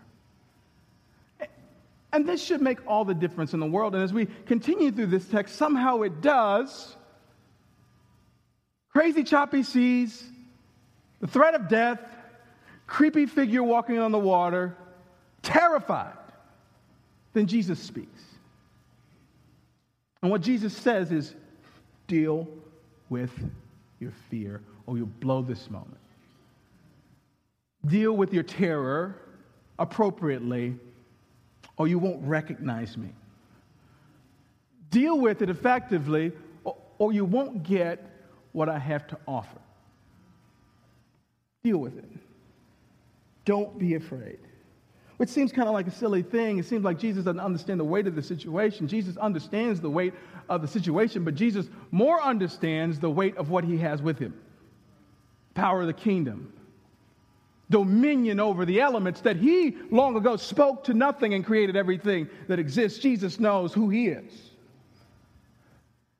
[2.12, 3.94] And this should make all the difference in the world.
[3.94, 6.96] And as we continue through this text, somehow it does.
[8.92, 10.24] Crazy, choppy seas,
[11.20, 12.00] the threat of death,
[12.86, 14.74] creepy figure walking on the water,
[15.42, 16.14] terrified.
[17.34, 18.22] Then Jesus speaks.
[20.22, 21.34] And what Jesus says is
[22.06, 22.48] deal
[23.10, 23.30] with
[24.00, 25.98] your fear or you'll blow this moment.
[27.86, 29.16] Deal with your terror
[29.78, 30.74] appropriately
[31.78, 33.08] or you won't recognize me.
[34.90, 36.32] Deal with it effectively
[36.98, 38.04] or you won't get
[38.52, 39.60] what I have to offer.
[41.62, 42.10] Deal with it.
[43.44, 44.38] Don't be afraid
[45.18, 46.58] which seems kind of like a silly thing.
[46.58, 48.86] It seems like Jesus doesn't understand the weight of the situation.
[48.88, 50.14] Jesus understands the weight
[50.48, 54.34] of the situation, but Jesus more understands the weight of what he has with him
[55.54, 56.52] power of the kingdom,
[57.70, 62.58] dominion over the elements that he long ago spoke to nothing and created everything that
[62.58, 62.98] exists.
[62.98, 64.32] Jesus knows who he is.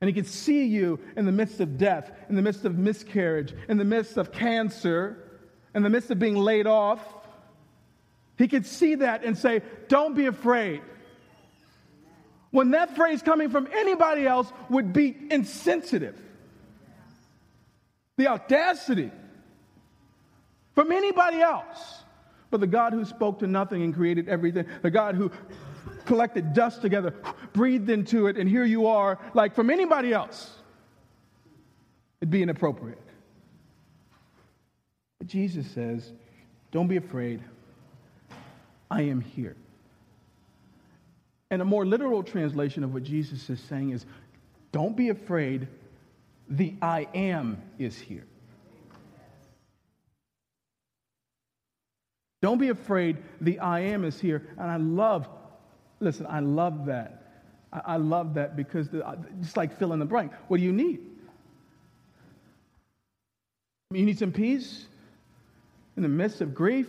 [0.01, 3.55] And he can see you in the midst of death, in the midst of miscarriage,
[3.69, 5.41] in the midst of cancer,
[5.75, 7.01] in the midst of being laid off
[8.39, 10.81] he could see that and say, Don't be afraid.
[12.51, 16.19] When that phrase coming from anybody else would be insensitive.
[18.17, 19.11] The audacity
[20.79, 22.05] from anybody else.
[22.53, 25.33] But the God who spoke to nothing and created everything, the God who
[26.05, 27.15] collected dust together,
[27.53, 30.55] breathed into it, and here you are, like from anybody else,
[32.21, 33.03] it'd be inappropriate.
[35.19, 36.13] But Jesus says,
[36.71, 37.43] Don't be afraid.
[38.89, 39.57] I am here.
[41.51, 44.07] And a more literal translation of what Jesus is saying is,
[44.71, 45.67] Don't be afraid.
[46.49, 48.29] The I am is here.
[52.41, 53.19] Don't be afraid.
[53.41, 54.47] The I am is here.
[54.59, 55.29] And I love,
[56.01, 57.23] listen, I love that.
[57.73, 60.33] I, I love that because the, uh, it's like fill in the blank.
[60.49, 61.01] What do you need?
[63.93, 64.87] You need some peace
[65.97, 66.89] in the midst of grief.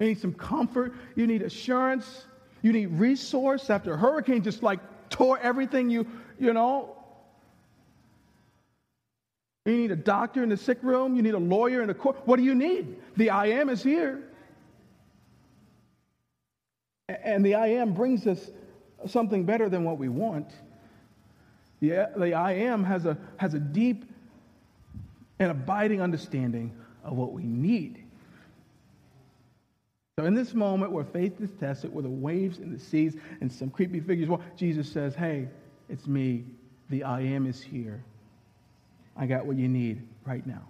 [0.00, 0.94] You need some comfort.
[1.14, 2.24] You need assurance.
[2.62, 6.06] You need resource after a hurricane just like tore everything you,
[6.40, 6.96] you know,
[9.64, 11.16] you need a doctor in the sick room.
[11.16, 12.16] You need a lawyer in the court.
[12.26, 12.96] What do you need?
[13.16, 14.22] The I am is here.
[17.08, 18.50] And the I am brings us
[19.06, 20.50] something better than what we want.
[21.80, 24.04] The, I am has a, has a deep
[25.38, 28.04] and abiding understanding of what we need.
[30.18, 33.52] So, in this moment where faith is tested, where the waves and the seas and
[33.52, 35.48] some creepy figures, well, Jesus says, Hey,
[35.88, 36.44] it's me.
[36.88, 38.04] The I am is here.
[39.16, 40.62] I got what you need right now.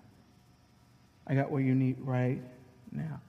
[1.27, 2.41] I got what you need right
[2.93, 3.21] now.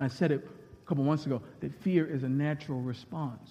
[0.00, 0.46] I said it
[0.82, 3.50] a couple months ago that fear is a natural response.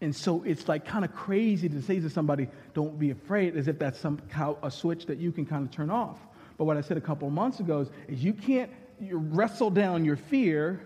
[0.00, 3.68] And so it's like kind of crazy to say to somebody, don't be afraid, as
[3.68, 6.18] if that's somehow a switch that you can kind of turn off.
[6.56, 10.04] But what I said a couple months ago is, is you can't you wrestle down
[10.04, 10.80] your fear,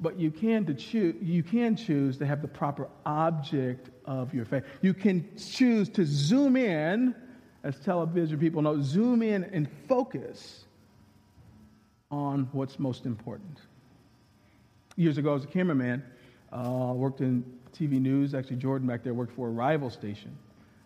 [0.00, 4.44] but you can, to choose, you can choose to have the proper object of your
[4.44, 4.64] faith.
[4.80, 7.14] You can choose to zoom in
[7.64, 10.64] as television people know, zoom in and focus
[12.10, 13.60] on what's most important.
[14.96, 16.02] Years ago, as a cameraman,
[16.52, 17.44] uh, worked in
[17.74, 18.34] TV news.
[18.34, 20.36] Actually, Jordan back there worked for a rival station.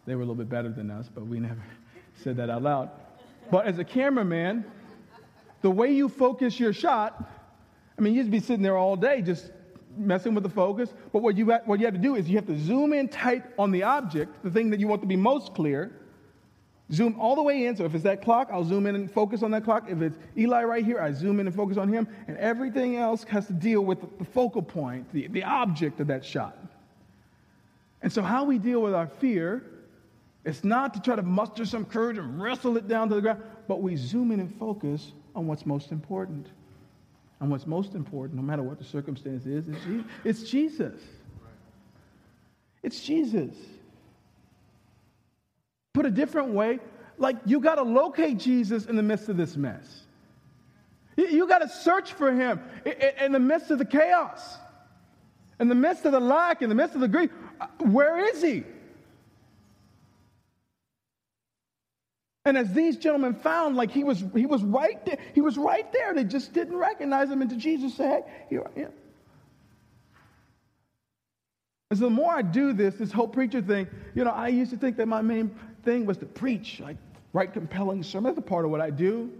[0.06, 1.62] They were a little bit better than us, but we never
[2.22, 2.90] said that out loud.
[3.50, 4.64] But as a cameraman,
[5.62, 7.28] the way you focus your shot,
[7.98, 9.50] I mean, you'd be sitting there all day just
[9.96, 10.92] messing with the focus.
[11.12, 13.44] But what you, what you have to do is you have to zoom in tight
[13.58, 15.90] on the object, the thing that you want to be most clear,
[16.92, 17.77] Zoom all the way in.
[17.77, 19.87] So if it's that clock, I'll zoom in and focus on that clock.
[19.88, 22.07] If it's Eli right here, I zoom in and focus on him.
[22.29, 26.25] And everything else has to deal with the focal point, the, the object of that
[26.25, 26.57] shot.
[28.03, 29.64] And so, how we deal with our fear
[30.44, 33.42] is not to try to muster some courage and wrestle it down to the ground,
[33.66, 36.46] but we zoom in and focus on what's most important.
[37.40, 39.64] And what's most important, no matter what the circumstance is,
[40.25, 40.99] it's Jesus.
[42.83, 43.55] It's Jesus.
[45.96, 46.78] Put a different way,
[47.16, 50.02] like you got to locate Jesus in the midst of this mess.
[51.16, 52.61] You got to search for him
[53.18, 54.59] in the midst of the chaos,
[55.59, 57.30] in the midst of the lack, in the midst of the grief.
[57.59, 58.64] Uh, where is he?
[62.44, 65.16] And as these gentlemen found, like he was, he was right there.
[65.35, 66.12] He was right there.
[66.12, 67.40] They just didn't recognize him.
[67.40, 68.92] until Jesus said, hey, here I am.
[71.90, 74.72] And so the more I do this, this whole preacher thing, you know, I used
[74.72, 75.54] to think that my main
[75.87, 76.99] thing was to preach, like
[77.33, 78.37] write compelling sermons.
[78.37, 79.31] That's a part of what I do.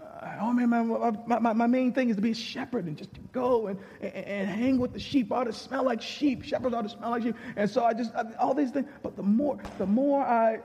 [0.00, 3.12] Uh, oh man, my, my, my, main thing is to be a shepherd and just
[3.14, 5.32] to go and, and, and hang with the sheep.
[5.32, 6.44] I ought to smell like sheep.
[6.44, 7.34] Shepherds ought to smell like sheep.
[7.56, 8.86] And so I just, I, all these things.
[9.02, 10.60] But the more, the more I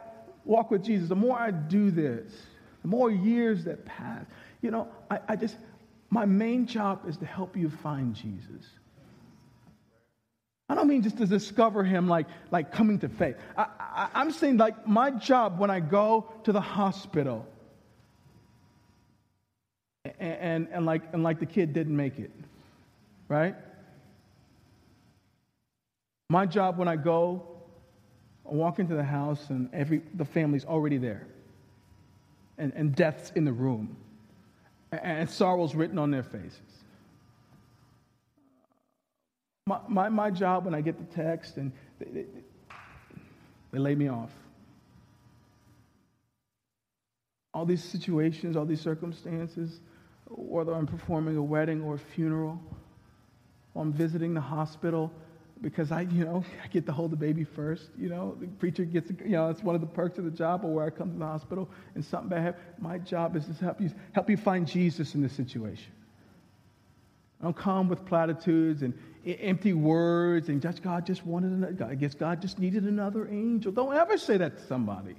[0.46, 2.32] walk with Jesus, the more I do this,
[2.84, 4.26] the more years that pass,
[4.62, 5.58] you know, I, I just,
[6.12, 8.66] my main job is to help you find Jesus.
[10.70, 13.36] I don't mean just to discover him like, like coming to faith.
[13.58, 17.46] I, I, I'm saying like my job when I go to the hospital
[20.04, 22.32] and, and, and, like, and like the kid didn't make it,
[23.30, 23.56] right?
[26.30, 27.48] My job when I go,
[28.50, 31.26] I walk into the house and every, the family's already there.
[32.58, 33.96] And, and death's in the room.
[34.92, 36.60] And, and sorrow's written on their faces.
[39.68, 42.26] My, my, my job when I get the text and they, they,
[43.74, 44.32] they lay me off.
[47.54, 49.82] All these situations, all these circumstances,
[50.30, 52.62] whether I'm performing a wedding or a funeral,
[53.74, 55.12] or I'm visiting the hospital,
[55.62, 57.90] because I, you know, I get to hold the baby first.
[57.98, 60.64] You know, the preacher gets, you know, it's one of the perks of the job.
[60.64, 63.54] Or where I come to the hospital and something bad happens, my job is to
[63.54, 65.92] help you help you find Jesus in this situation.
[67.40, 71.96] I don't come with platitudes and empty words and just God just wanted another, I
[71.96, 73.72] guess God just needed another angel.
[73.72, 75.16] Don't ever say that to somebody.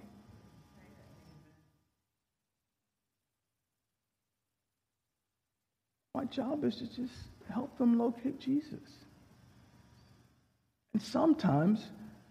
[6.18, 7.14] my job is to just
[7.48, 8.80] help them locate Jesus.
[10.92, 11.80] And sometimes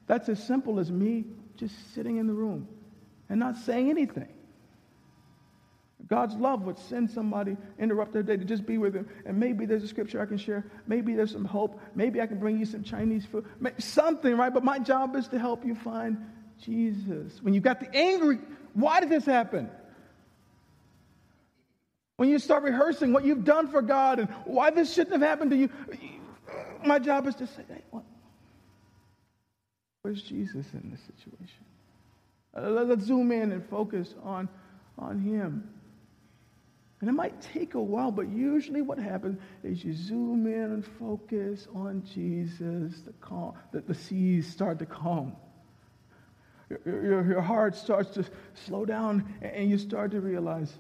[0.08, 1.24] that's as simple as me
[1.56, 2.68] just sitting in the room
[3.30, 4.28] and not saying anything.
[6.08, 9.10] God's love would send somebody, interrupt their day to just be with them.
[9.26, 10.66] And maybe there's a scripture I can share.
[10.88, 11.80] Maybe there's some hope.
[11.96, 13.46] Maybe I can bring you some Chinese food.
[13.78, 14.54] Something, right?
[14.54, 16.18] But my job is to help you find
[16.62, 17.42] Jesus.
[17.42, 18.40] When you got the angry,
[18.74, 19.70] why did this happen?
[22.16, 25.52] When you start rehearsing what you've done for God and why this shouldn't have happened
[25.52, 25.70] to you,
[26.86, 28.04] my job is to say, hey, what?
[30.02, 31.66] Where's Jesus in this situation?
[32.56, 34.48] Let's zoom in and focus on,
[34.98, 35.70] on Him.
[37.00, 40.86] And it might take a while, but usually what happens is you zoom in and
[40.86, 45.36] focus on Jesus, the, calm, the, the seas start to calm.
[46.70, 48.26] Your, your, your heart starts to
[48.66, 50.74] slow down, and you start to realize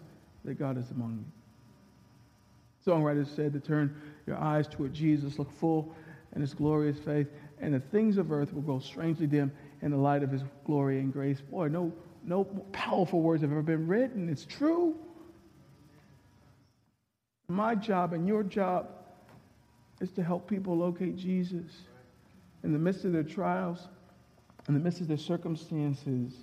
[0.43, 2.91] that God is among you.
[2.91, 3.95] Songwriters said to turn
[4.26, 5.95] your eyes toward Jesus, look full
[6.36, 7.28] in his glorious faith,
[7.59, 9.51] and the things of earth will grow strangely dim
[9.84, 11.41] in the light of his glory and grace.
[11.41, 11.93] Boy, no,
[12.24, 14.30] no powerful words have ever been written.
[14.30, 14.97] It's true.
[17.49, 18.89] My job and your job
[20.01, 21.71] is to help people locate Jesus
[22.63, 23.87] in the midst of their trials,
[24.67, 26.33] in the midst of their circumstances.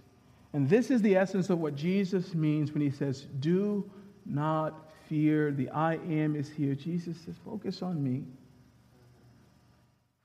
[0.53, 3.91] And this is the essence of what Jesus means when he says, Do
[4.25, 5.53] not fear.
[5.53, 6.75] The I am is here.
[6.75, 8.25] Jesus says, Focus on me.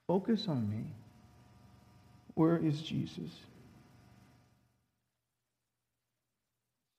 [0.08, 0.94] Focus on me.
[2.36, 3.32] Where is Jesus?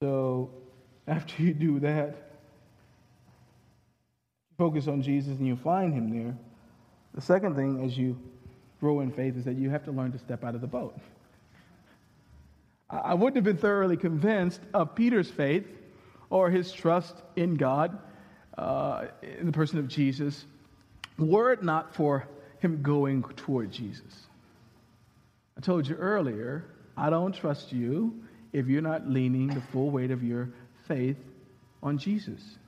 [0.03, 0.51] So,
[1.09, 2.30] after you do that,
[4.61, 6.37] focus on Jesus and you find him there.
[7.15, 8.21] The second thing as you
[8.79, 10.95] grow in faith is that you have to learn to step out of the boat.
[12.91, 15.67] I wouldn't have been thoroughly convinced of Peter's faith
[16.29, 17.99] or his trust in God,
[18.59, 20.45] uh, in the person of Jesus,
[21.17, 24.27] were it not for him going toward Jesus.
[25.57, 26.67] I told you earlier,
[26.99, 30.51] I don't trust you if you're not leaning the full weight of your
[30.87, 31.17] faith
[31.83, 32.59] on Jesus.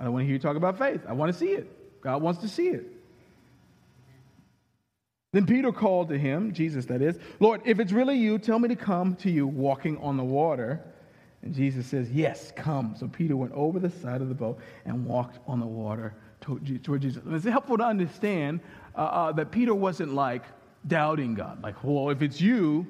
[0.00, 1.02] I don't want to hear you talk about faith.
[1.06, 2.00] I want to see it.
[2.00, 2.86] God wants to see it.
[5.32, 8.68] Then Peter called to him, Jesus that is, Lord, if it's really you, tell me
[8.68, 10.80] to come to you walking on the water.
[11.42, 12.96] And Jesus says, Yes, come.
[12.98, 17.02] So Peter went over the side of the boat and walked on the water toward
[17.02, 17.22] Jesus.
[17.22, 18.60] And it's helpful to understand
[18.96, 20.42] uh, uh, that Peter wasn't like
[20.86, 22.86] doubting God, like, well, if it's you,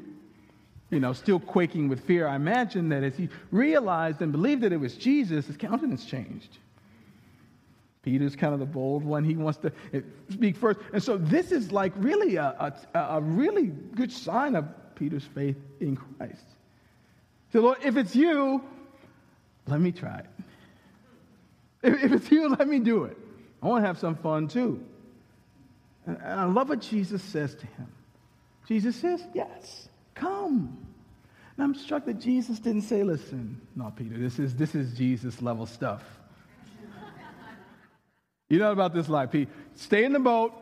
[0.90, 2.28] you know, still quaking with fear.
[2.28, 6.58] I imagine that as he realized and believed that it was Jesus, his countenance changed.
[8.02, 9.24] Peter's kind of the bold one.
[9.24, 10.80] He wants to eh, speak first.
[10.92, 15.56] And so this is like really a, a, a really good sign of Peter's faith
[15.80, 16.44] in Christ.
[17.52, 18.62] So, Lord, if it's you,
[19.66, 20.26] let me try it.
[21.82, 23.16] If, if it's you, let me do it.
[23.62, 24.84] I want to have some fun too.
[26.06, 27.88] And, and I love what Jesus says to him.
[28.66, 30.86] Jesus says, Yes, come.
[31.56, 35.42] And I'm struck that Jesus didn't say, Listen, no, Peter, this is, this is Jesus
[35.42, 36.02] level stuff.
[38.50, 39.48] You know about this life, Pete.
[39.76, 40.52] Stay in the boat.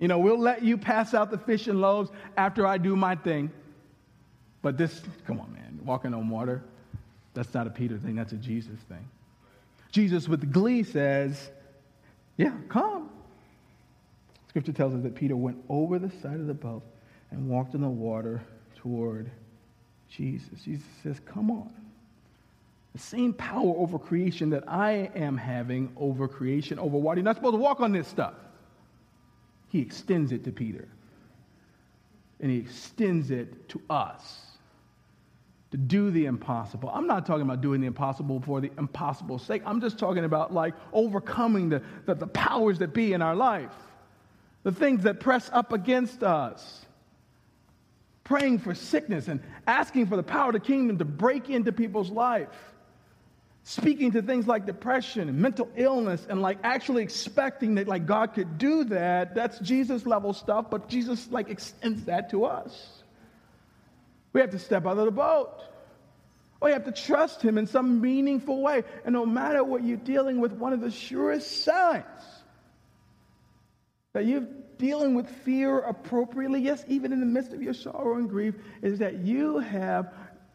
[0.00, 3.14] You know, we'll let you pass out the fish and loaves after I do my
[3.14, 3.52] thing.
[4.62, 6.62] But this, come on, man, walking on water,
[7.34, 9.08] that's not a Peter thing, that's a Jesus thing.
[9.92, 11.50] Jesus, with glee, says,
[12.36, 13.10] Yeah, come.
[14.48, 16.82] Scripture tells us that Peter went over the side of the boat
[17.30, 18.42] and walked in the water
[18.76, 19.30] toward
[20.08, 20.62] Jesus.
[20.64, 21.72] Jesus says, Come on.
[22.92, 27.20] The same power over creation that I am having over creation, over water.
[27.20, 28.34] You're not supposed to walk on this stuff.
[29.68, 30.88] He extends it to Peter.
[32.40, 34.40] And he extends it to us
[35.70, 36.90] to do the impossible.
[36.92, 39.62] I'm not talking about doing the impossible for the impossible sake.
[39.64, 43.72] I'm just talking about like overcoming the, the, the powers that be in our life,
[44.64, 46.84] the things that press up against us
[48.24, 52.10] praying for sickness and asking for the power of the kingdom to break into people's
[52.10, 52.71] life
[53.64, 58.34] speaking to things like depression and mental illness and like actually expecting that like God
[58.34, 63.02] could do that, that's Jesus level stuff, but Jesus like extends that to us.
[64.32, 65.62] We have to step out of the boat.
[66.60, 68.84] We have to trust him in some meaningful way.
[69.04, 72.04] And no matter what you're dealing with, one of the surest signs
[74.12, 74.46] that you're
[74.78, 78.98] dealing with fear appropriately, yes, even in the midst of your sorrow and grief, is
[79.00, 80.12] that you have,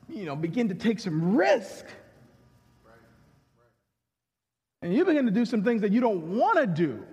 [0.09, 1.85] you know, begin to take some risk
[4.81, 7.03] and you begin to do some things that you don't want to do.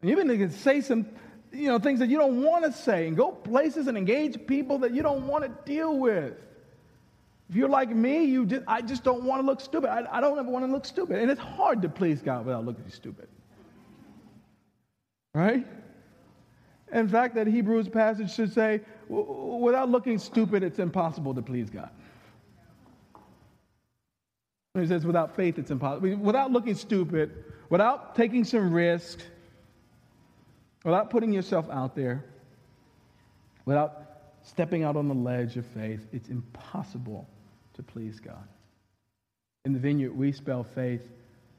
[0.00, 1.06] And you begin to say some
[1.52, 4.78] you know, things that you don't want to say and go places and engage people
[4.78, 6.34] that you don't want to deal with.
[7.48, 9.88] If you're like me, you just, I just don't want to look stupid.
[9.88, 11.18] I, I don't ever want to look stupid.
[11.18, 13.28] And it's hard to please God without looking stupid.
[15.34, 15.66] Right?
[16.92, 21.90] In fact, that Hebrews passage should say, without looking stupid, it's impossible to please God.
[24.80, 26.16] He says, without faith, it's impossible.
[26.16, 29.20] Without looking stupid, without taking some risk,
[30.84, 32.24] without putting yourself out there,
[33.64, 34.02] without
[34.42, 37.26] stepping out on the ledge of faith, it's impossible
[37.74, 38.46] to please God.
[39.64, 41.02] In the vineyard, we spell faith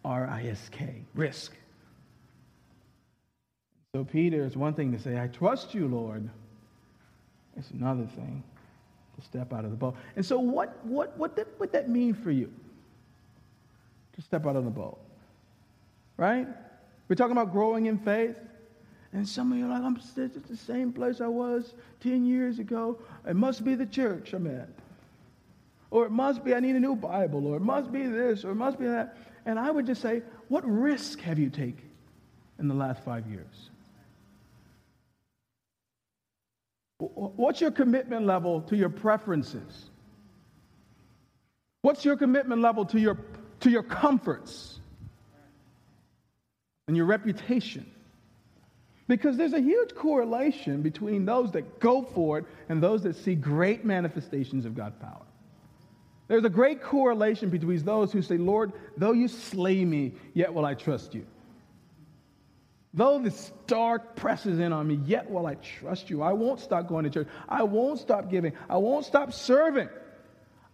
[0.05, 1.53] R I S K, risk.
[3.95, 6.29] So, Peter, it's one thing to say, I trust you, Lord.
[7.57, 8.43] It's another thing
[9.19, 9.95] to step out of the boat.
[10.15, 12.53] And so, what, what, what, that, what that mean for you?
[14.17, 14.99] To step out of the boat.
[16.17, 16.47] Right?
[17.07, 18.37] We're talking about growing in faith.
[19.13, 22.25] And some of you are like, I'm still at the same place I was 10
[22.25, 22.99] years ago.
[23.27, 24.69] It must be the church I'm at.
[25.89, 27.47] Or it must be I need a new Bible.
[27.47, 28.43] Or it must be this.
[28.43, 29.17] Or it must be that.
[29.45, 31.89] And I would just say, what risk have you taken
[32.59, 33.69] in the last five years?
[36.99, 39.85] What's your commitment level to your preferences?
[41.81, 43.17] What's your commitment level to your,
[43.61, 44.79] to your comforts
[46.87, 47.89] and your reputation?
[49.07, 53.35] Because there's a huge correlation between those that go for it and those that see
[53.35, 55.25] great manifestations of God's power.
[56.27, 60.65] There's a great correlation between those who say, Lord, though you slay me, yet will
[60.65, 61.25] I trust you.
[62.93, 66.21] Though this dark presses in on me, yet will I trust you.
[66.21, 67.27] I won't stop going to church.
[67.47, 68.53] I won't stop giving.
[68.69, 69.87] I won't stop serving.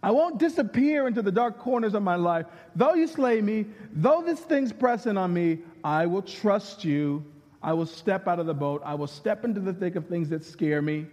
[0.04, 2.44] I won't disappear into the dark corners of my life.
[2.76, 7.24] Though you slay me, though this thing's pressing on me, I will trust you.
[7.62, 8.82] I will step out of the boat.
[8.84, 11.06] I will step into the thick of things that scare me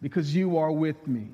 [0.00, 1.28] because you are with me.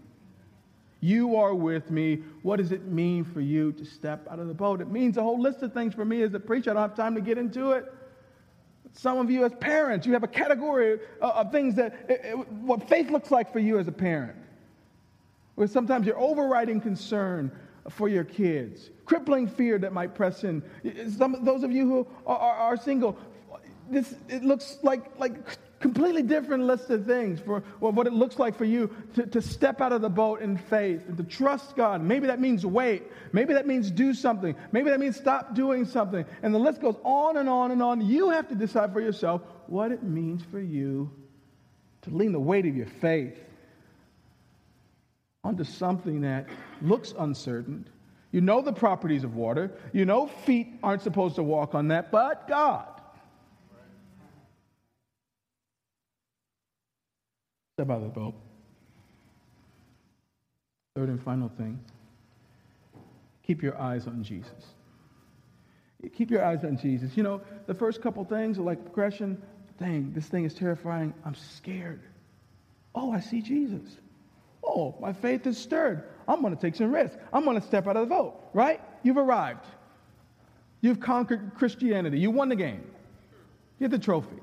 [1.01, 2.17] You are with me.
[2.43, 4.83] What does it mean for you to step out of the boat?
[4.83, 6.73] It means a whole list of things for me as a preacher.
[6.73, 7.91] I don't have time to get into it.
[8.93, 12.87] Some of you, as parents, you have a category of things that it, it, what
[12.91, 14.37] faith looks like for you as a parent.
[15.67, 17.51] Sometimes you're overriding concern
[17.91, 20.63] for your kids, crippling fear that might press in.
[21.17, 23.17] Some those of you who are, are, are single,
[23.91, 25.35] this it looks like like
[25.81, 29.41] completely different list of things for well, what it looks like for you to, to
[29.41, 32.03] step out of the boat in faith and to trust God.
[32.03, 33.05] Maybe that means wait.
[33.33, 34.57] Maybe that means do something.
[34.73, 36.25] Maybe that means stop doing something.
[36.43, 38.01] And the list goes on and on and on.
[38.01, 41.11] You have to decide for yourself what it means for you
[42.03, 43.39] to lean the weight of your faith
[45.45, 46.47] onto something that
[46.83, 47.89] looks uncertain.
[48.33, 49.73] You know the properties of water.
[49.93, 53.01] You know feet aren't supposed to walk on that, but God.
[57.77, 58.35] Step out of the boat.
[60.97, 61.79] Third and final thing
[63.49, 64.75] keep your eyes on Jesus.
[66.15, 67.17] Keep your eyes on Jesus.
[67.17, 69.43] You know, the first couple things are like progression.
[69.81, 71.15] Dang, this thing is terrifying.
[71.25, 72.03] I'm scared.
[72.95, 73.97] Oh, I see Jesus.
[74.65, 76.05] Oh, my faith is stirred.
[76.27, 77.17] I'm going to take some risks.
[77.33, 78.81] I'm going to step out of the boat, right?
[79.03, 79.65] You've arrived.
[80.81, 82.19] You've conquered Christianity.
[82.19, 82.83] You won the game.
[83.79, 84.37] You get the trophy.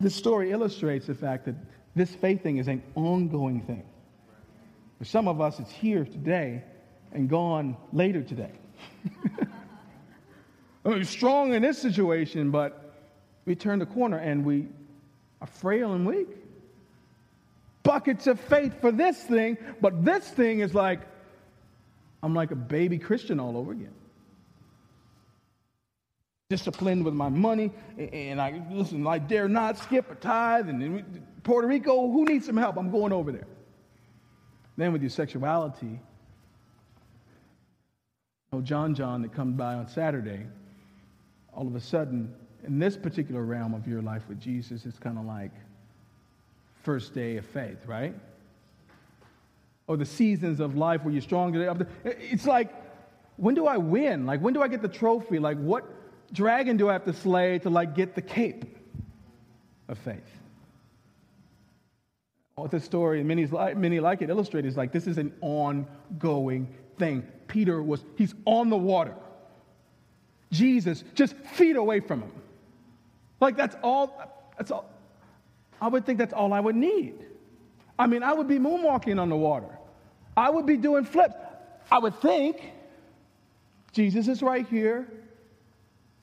[0.00, 1.54] This story illustrates the fact that
[1.94, 3.84] this faith thing is an ongoing thing.
[4.98, 6.62] For some of us, it's here today
[7.12, 8.50] and gone later today.
[10.84, 12.94] I mean, strong in this situation, but
[13.46, 14.66] we turn the corner and we
[15.40, 16.28] are frail and weak.
[17.84, 21.00] Buckets of faith for this thing, but this thing is like,
[22.22, 23.94] I'm like a baby Christian all over again
[26.54, 29.06] disciplined with my money, and I listen.
[29.06, 30.68] I dare not skip a tithe.
[30.68, 32.76] And Puerto Rico, who needs some help?
[32.76, 33.46] I'm going over there.
[34.76, 35.98] Then with your sexuality,
[38.52, 40.46] oh John John that comes by on Saturday,
[41.52, 42.32] all of a sudden,
[42.64, 45.52] in this particular realm of your life with Jesus, it's kind of like
[46.84, 48.14] first day of faith, right?
[49.88, 51.54] Or the seasons of life where you're strong.
[52.04, 52.72] It's like,
[53.36, 54.24] when do I win?
[54.24, 55.38] Like, when do I get the trophy?
[55.38, 55.84] Like, what?
[56.32, 58.64] dragon do I have to slay to like get the cape
[59.88, 60.18] of faith?
[62.56, 66.72] What the story, and many, many like it, illustrate is like this is an ongoing
[66.98, 67.26] thing.
[67.48, 69.14] Peter was, he's on the water.
[70.52, 72.32] Jesus just feet away from him.
[73.40, 74.88] Like that's all, that's all.
[75.80, 77.14] I would think that's all I would need.
[77.98, 79.78] I mean, I would be moonwalking on the water.
[80.36, 81.34] I would be doing flips.
[81.90, 82.72] I would think
[83.92, 85.08] Jesus is right here.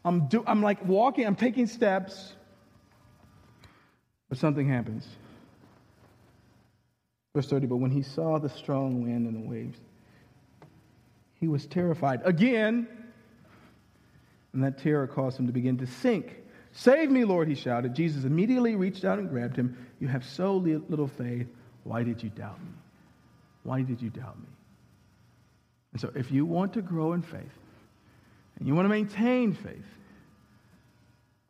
[0.04, 2.34] I'm, do, I'm like walking, I'm taking steps,
[4.30, 5.08] but something happens.
[7.36, 9.78] Verse 30, but when he saw the strong wind and the waves,
[11.40, 12.88] he was terrified again,
[14.54, 16.41] and that terror caused him to begin to sink.
[16.74, 17.94] Save me, Lord, he shouted.
[17.94, 19.78] Jesus immediately reached out and grabbed him.
[20.00, 21.48] You have so little faith.
[21.84, 22.72] Why did you doubt me?
[23.64, 24.48] Why did you doubt me?
[25.92, 27.42] And so, if you want to grow in faith
[28.58, 29.86] and you want to maintain faith,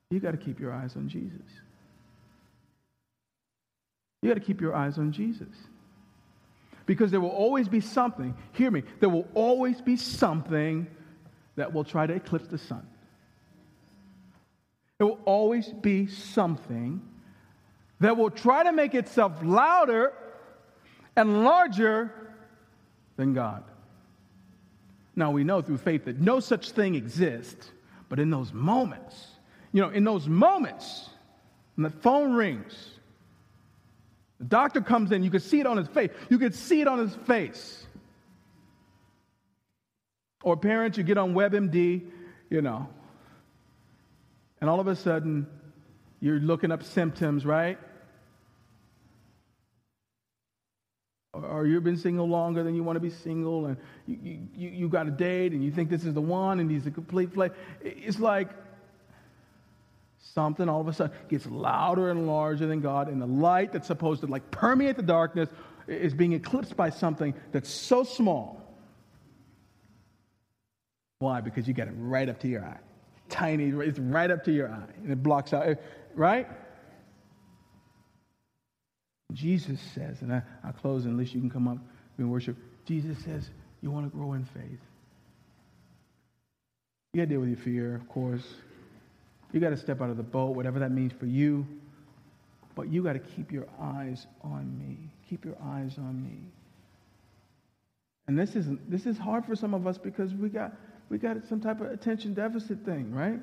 [0.10, 1.40] you got to keep your eyes on Jesus.
[4.22, 5.48] You got to keep your eyes on Jesus.
[6.86, 10.88] Because there will always be something, hear me, there will always be something
[11.56, 12.86] that will try to eclipse the sun.
[15.02, 17.02] There will always be something
[18.02, 20.14] that will try to make itself louder
[21.16, 22.36] and larger
[23.16, 23.64] than God.
[25.16, 27.72] Now we know through faith that no such thing exists,
[28.10, 29.26] but in those moments,
[29.74, 31.10] you know, in those moments,
[31.74, 32.92] when the phone rings,
[34.38, 36.12] the doctor comes in, you can see it on his face.
[36.30, 37.88] You can see it on his face.
[40.44, 42.06] Or parents, you get on WebMD,
[42.52, 42.88] you know,
[44.62, 45.48] and all of a sudden
[46.22, 47.78] you're looking up symptoms, right?
[51.34, 54.90] Or, you've been single longer than you want to be single, and you, you, you
[54.90, 57.54] got a date, and you think this is the one, and he's a complete flake.
[57.82, 58.50] It's like
[60.34, 63.88] something all of a sudden gets louder and larger than God, and the light that's
[63.88, 65.48] supposed to like permeate the darkness
[65.88, 68.62] is being eclipsed by something that's so small.
[71.20, 71.40] Why?
[71.40, 72.80] Because you got it right up to your eye.
[73.32, 75.78] Tiny, it's right up to your eye, and it blocks out,
[76.16, 76.48] right?
[79.34, 81.78] Jesus says, and I, will close, unless you can come up
[82.18, 82.58] and worship.
[82.86, 83.50] Jesus says,
[83.82, 84.80] You want to grow in faith.
[87.14, 88.46] You got to deal with your fear, of course.
[89.54, 91.66] You got to step out of the boat, whatever that means for you.
[92.76, 94.98] But you got to keep your eyes on me.
[95.30, 96.38] Keep your eyes on me.
[98.28, 100.74] And this is this is hard for some of us because we got
[101.12, 103.38] we got some type of attention deficit thing, right?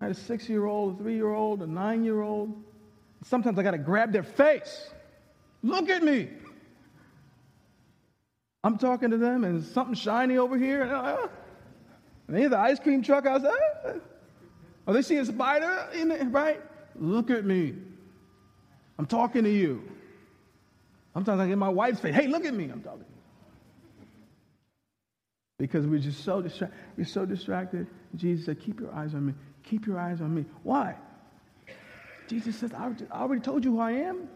[0.00, 2.64] I had a six-year-old, a three-year-old, a nine-year-old.
[3.26, 4.90] Sometimes I got to grab their face.
[5.62, 6.30] Look at me.
[8.64, 10.82] I'm talking to them, and something shiny over here.
[10.82, 11.28] And, uh,
[12.26, 14.00] and they hear the ice cream truck outside.
[14.86, 16.62] Oh, they see a spider in it, right?
[16.96, 17.74] Look at me.
[18.98, 19.82] I'm talking to you.
[21.12, 22.14] Sometimes I get my wife's face.
[22.14, 22.70] Hey, look at me.
[22.70, 23.04] I'm talking.
[25.64, 26.76] Because we're just so distracted.
[26.98, 27.86] We're so distracted.
[28.16, 29.32] Jesus said, Keep your eyes on me.
[29.62, 30.44] Keep your eyes on me.
[30.62, 30.94] Why?
[32.28, 34.28] Jesus says, I already told you who I am.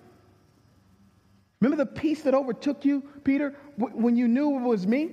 [1.61, 5.11] Remember the peace that overtook you, Peter, when you knew it was me?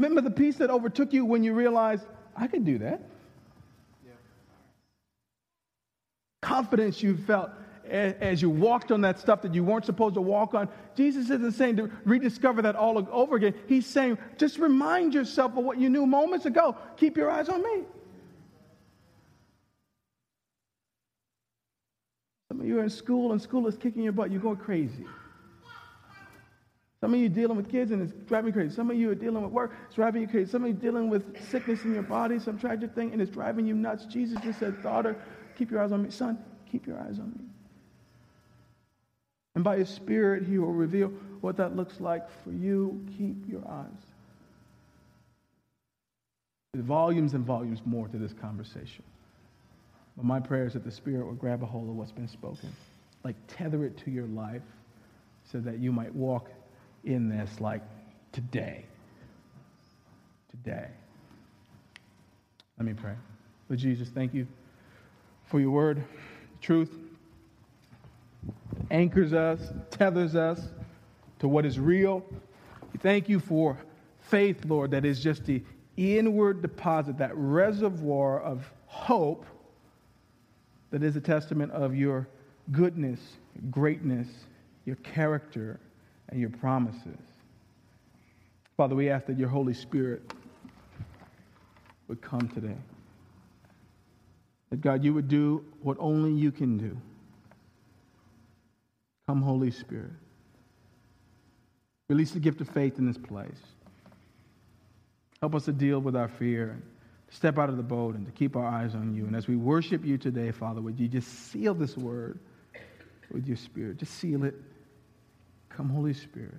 [0.00, 2.06] Remember the peace that overtook you when you realized,
[2.36, 3.02] I could do that?
[4.04, 4.14] Yeah.
[6.42, 7.50] Confidence you felt
[7.90, 10.68] as you walked on that stuff that you weren't supposed to walk on.
[10.96, 13.54] Jesus isn't saying to rediscover that all over again.
[13.66, 16.76] He's saying, just remind yourself of what you knew moments ago.
[16.96, 17.84] Keep your eyes on me.
[22.48, 24.30] Some of you are in school and school is kicking your butt.
[24.30, 25.04] You're going crazy.
[27.00, 28.74] Some of you are dealing with kids and it's driving you crazy.
[28.74, 30.50] Some of you are dealing with work, it's driving you crazy.
[30.50, 33.30] Some of you are dealing with sickness in your body, some tragic thing, and it's
[33.30, 34.06] driving you nuts.
[34.06, 35.16] Jesus just said, Daughter,
[35.56, 36.10] keep your eyes on me.
[36.10, 36.38] Son,
[36.70, 37.44] keep your eyes on me.
[39.56, 41.08] And by his spirit, he will reveal
[41.40, 43.02] what that looks like for you.
[43.16, 43.86] Keep your eyes.
[46.72, 49.02] There's volumes and volumes more to this conversation.
[50.14, 52.70] But my prayer is that the Spirit will grab a hold of what's been spoken,
[53.24, 54.62] like tether it to your life
[55.50, 56.50] so that you might walk
[57.04, 57.82] in this like
[58.32, 58.84] today.
[60.50, 60.88] Today.
[62.78, 63.14] Let me pray.
[63.70, 64.46] Lord Jesus, thank you
[65.46, 66.04] for your word,
[66.60, 67.05] truth.
[68.90, 70.60] Anchors us, tethers us
[71.38, 72.24] to what is real.
[73.00, 73.78] Thank you for
[74.20, 75.62] faith, Lord, that is just the
[75.96, 79.44] inward deposit, that reservoir of hope
[80.90, 82.28] that is a testament of your
[82.72, 83.20] goodness,
[83.70, 84.28] greatness,
[84.84, 85.80] your character,
[86.28, 87.18] and your promises.
[88.76, 90.32] Father, we ask that your Holy Spirit
[92.08, 92.76] would come today.
[94.70, 96.96] That God, you would do what only you can do.
[99.26, 100.12] Come, Holy Spirit.
[102.08, 103.58] Release the gift of faith in this place.
[105.40, 106.80] Help us to deal with our fear
[107.30, 109.26] step out of the boat and to keep our eyes on you.
[109.26, 112.38] And as we worship you today, Father, would you just seal this word
[113.32, 113.98] with your spirit?
[113.98, 114.54] Just seal it.
[115.68, 116.54] Come, Holy Spirit.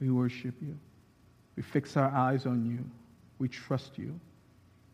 [0.00, 0.78] We worship you.
[1.56, 2.84] We fix our eyes on you.
[3.38, 4.18] We trust you.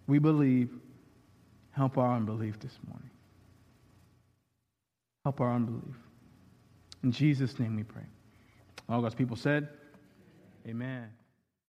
[0.06, 0.70] We believe.
[1.72, 3.10] Help our unbelief this morning.
[5.24, 6.05] Help our unbelief.
[7.06, 8.02] In Jesus' name we pray.
[8.88, 9.68] All God's people said,
[10.66, 11.08] Amen.